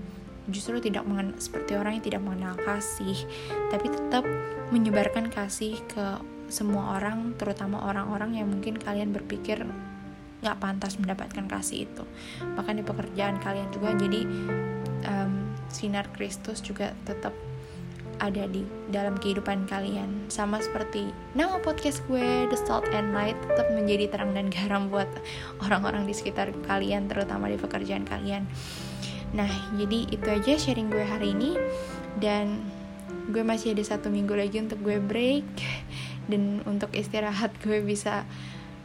justru 0.46 0.78
tidak 0.78 1.02
mengenal, 1.02 1.34
seperti 1.42 1.74
orang 1.74 1.98
yang 1.98 2.04
tidak 2.06 2.22
mengenal 2.22 2.54
kasih, 2.62 3.18
tapi 3.74 3.90
tetap 3.90 4.22
menyebarkan 4.70 5.26
kasih 5.26 5.82
ke 5.90 6.22
semua 6.46 6.94
orang, 6.98 7.34
terutama 7.34 7.82
orang-orang 7.82 8.38
yang 8.38 8.46
mungkin 8.46 8.78
kalian 8.78 9.10
berpikir 9.10 9.66
nggak 10.44 10.56
pantas 10.60 11.00
mendapatkan 11.00 11.46
kasih 11.48 11.88
itu. 11.88 12.04
Bahkan 12.42 12.80
di 12.80 12.84
pekerjaan 12.84 13.40
kalian 13.40 13.68
juga, 13.72 13.96
jadi 13.96 14.20
um, 15.08 15.32
sinar 15.72 16.08
Kristus 16.12 16.60
juga 16.60 16.92
tetap 17.08 17.32
ada 18.16 18.48
di 18.48 18.64
dalam 18.88 19.16
kehidupan 19.20 19.68
kalian. 19.68 20.28
Sama 20.32 20.60
seperti 20.60 21.12
nama 21.36 21.60
podcast 21.60 22.00
gue 22.08 22.48
The 22.48 22.56
Salt 22.56 22.88
and 22.96 23.12
Light 23.12 23.36
tetap 23.44 23.68
menjadi 23.72 24.08
terang 24.08 24.32
dan 24.32 24.48
garam 24.48 24.88
buat 24.88 25.08
orang-orang 25.60 26.08
di 26.08 26.16
sekitar 26.16 26.52
kalian 26.64 27.12
terutama 27.12 27.52
di 27.52 27.60
pekerjaan 27.60 28.08
kalian. 28.08 28.48
Nah, 29.36 29.50
jadi 29.76 30.08
itu 30.08 30.26
aja 30.26 30.52
sharing 30.56 30.88
gue 30.88 31.04
hari 31.04 31.36
ini. 31.36 31.60
Dan 32.16 32.64
gue 33.28 33.44
masih 33.44 33.76
ada 33.76 33.84
satu 33.84 34.08
minggu 34.08 34.32
lagi 34.32 34.64
untuk 34.64 34.80
gue 34.80 34.96
break. 34.96 35.48
Dan 36.26 36.64
untuk 36.64 36.96
istirahat 36.96 37.52
gue 37.60 37.84
bisa 37.84 38.24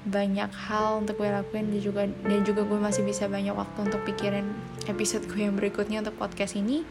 banyak 0.02 0.50
hal 0.70 1.06
untuk 1.06 1.22
gue 1.22 1.30
lakuin 1.30 1.70
dan 1.70 1.80
juga 1.82 2.02
dan 2.10 2.42
juga 2.42 2.66
gue 2.66 2.80
masih 2.82 3.06
bisa 3.06 3.30
banyak 3.30 3.54
waktu 3.54 3.86
untuk 3.86 4.02
pikirin 4.02 4.50
episode 4.90 5.26
gue 5.30 5.46
yang 5.46 5.54
berikutnya 5.54 6.02
untuk 6.02 6.18
podcast 6.18 6.58
ini. 6.58 6.82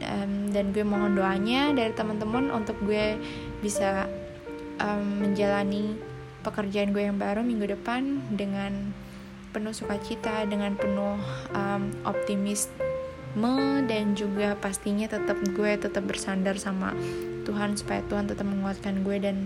Um, 0.00 0.48
dan 0.48 0.72
gue 0.72 0.80
mohon 0.80 1.12
doanya 1.12 1.76
dari 1.76 1.92
teman-teman 1.92 2.48
untuk 2.48 2.78
gue 2.88 3.20
bisa 3.60 4.08
um, 4.80 5.28
menjalani 5.28 5.92
pekerjaan 6.40 6.96
gue 6.96 7.04
yang 7.04 7.20
baru 7.20 7.44
minggu 7.44 7.68
depan 7.76 8.24
dengan 8.32 8.96
penuh 9.50 9.74
sukacita 9.74 10.46
dengan 10.48 10.78
penuh 10.78 11.20
um, 11.52 11.92
optimisme 12.06 12.72
dan 13.86 14.18
juga 14.18 14.58
pastinya 14.58 15.06
tetap 15.06 15.38
gue 15.54 15.72
tetap 15.78 16.02
bersandar 16.02 16.58
sama 16.58 16.94
Tuhan 17.46 17.78
supaya 17.78 18.02
Tuhan 18.10 18.26
tetap 18.26 18.46
menguatkan 18.46 19.06
gue 19.06 19.16
dan 19.22 19.36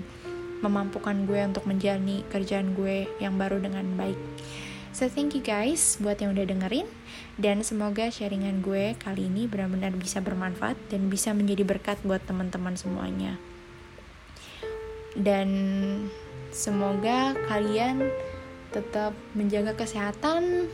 memampukan 0.64 1.28
gue 1.28 1.44
untuk 1.44 1.68
menjalani 1.68 2.24
kerjaan 2.32 2.72
gue 2.72 3.04
yang 3.20 3.36
baru 3.36 3.60
dengan 3.60 3.84
baik. 4.00 4.16
So 4.94 5.10
thank 5.10 5.36
you 5.36 5.42
guys 5.42 6.00
buat 6.00 6.22
yang 6.22 6.32
udah 6.38 6.46
dengerin 6.48 6.86
dan 7.36 7.66
semoga 7.66 8.08
sharingan 8.08 8.62
gue 8.62 8.94
kali 8.96 9.26
ini 9.26 9.50
benar-benar 9.50 9.90
bisa 9.98 10.22
bermanfaat 10.22 10.78
dan 10.88 11.10
bisa 11.10 11.34
menjadi 11.34 11.66
berkat 11.66 11.98
buat 12.06 12.22
teman-teman 12.24 12.78
semuanya. 12.78 13.36
Dan 15.18 15.50
semoga 16.54 17.34
kalian 17.46 18.06
tetap 18.74 19.14
menjaga 19.38 19.78
kesehatan, 19.78 20.66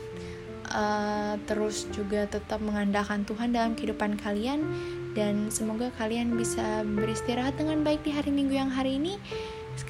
uh, 0.73 1.37
terus 1.45 1.85
juga 1.93 2.25
tetap 2.25 2.61
mengandalkan 2.65 3.29
Tuhan 3.29 3.53
dalam 3.53 3.77
kehidupan 3.77 4.17
kalian, 4.17 4.65
dan 5.13 5.53
semoga 5.53 5.93
kalian 6.01 6.41
bisa 6.41 6.81
beristirahat 6.85 7.61
dengan 7.61 7.85
baik 7.85 8.01
di 8.01 8.17
hari 8.17 8.33
Minggu 8.33 8.57
yang 8.57 8.73
hari 8.73 8.97
ini. 8.97 9.21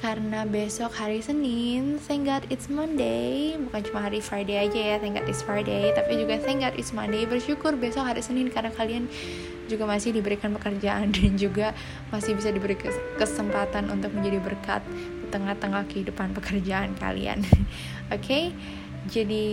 Karena 0.01 0.49
besok 0.49 0.97
hari 0.97 1.21
Senin, 1.21 2.01
thank 2.01 2.25
God 2.25 2.45
it's 2.49 2.67
Monday 2.67 3.53
Bukan 3.57 3.81
cuma 3.85 4.09
hari 4.09 4.17
Friday 4.17 4.57
aja 4.65 4.79
ya, 4.79 4.95
thank 4.97 5.17
God 5.17 5.29
it's 5.29 5.45
Friday 5.45 5.93
Tapi 5.93 6.17
juga 6.17 6.41
thank 6.41 6.65
God 6.65 6.73
it's 6.73 6.89
Monday 6.89 7.29
Bersyukur 7.29 7.77
besok 7.77 8.09
hari 8.09 8.25
Senin 8.25 8.49
karena 8.49 8.73
kalian 8.73 9.05
juga 9.69 9.85
masih 9.85 10.11
diberikan 10.11 10.57
pekerjaan 10.57 11.11
Dan 11.15 11.37
juga 11.37 11.77
masih 12.09 12.33
bisa 12.33 12.49
diberi 12.49 12.73
kesempatan 13.21 13.93
untuk 13.93 14.09
menjadi 14.13 14.41
berkat 14.41 14.81
tengah-tengah 15.31 15.87
kehidupan 15.87 16.35
pekerjaan 16.35 16.91
kalian. 16.99 17.41
Oke, 18.11 18.19
okay? 18.19 18.43
jadi 19.07 19.47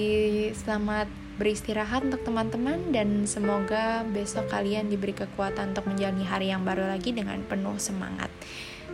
selamat 0.53 1.07
beristirahat 1.39 2.03
untuk 2.03 2.27
teman-teman 2.27 2.91
dan 2.91 3.23
semoga 3.31 4.03
besok 4.11 4.51
kalian 4.51 4.91
diberi 4.91 5.15
kekuatan 5.15 5.71
untuk 5.71 5.87
menjalani 5.87 6.27
hari 6.27 6.51
yang 6.51 6.67
baru 6.67 6.91
lagi 6.91 7.15
dengan 7.15 7.39
penuh 7.47 7.79
semangat. 7.79 8.29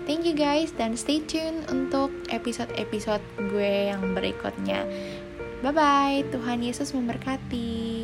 Thank 0.05 0.29
you 0.29 0.37
guys 0.37 0.69
dan 0.77 1.01
stay 1.01 1.25
tune 1.25 1.65
untuk 1.73 2.13
episode-episode 2.29 3.25
gue 3.49 3.89
yang 3.89 4.13
berikutnya. 4.13 4.85
Bye 5.65 5.73
bye, 5.73 6.21
Tuhan 6.29 6.61
Yesus 6.61 6.93
memberkati. 6.93 8.04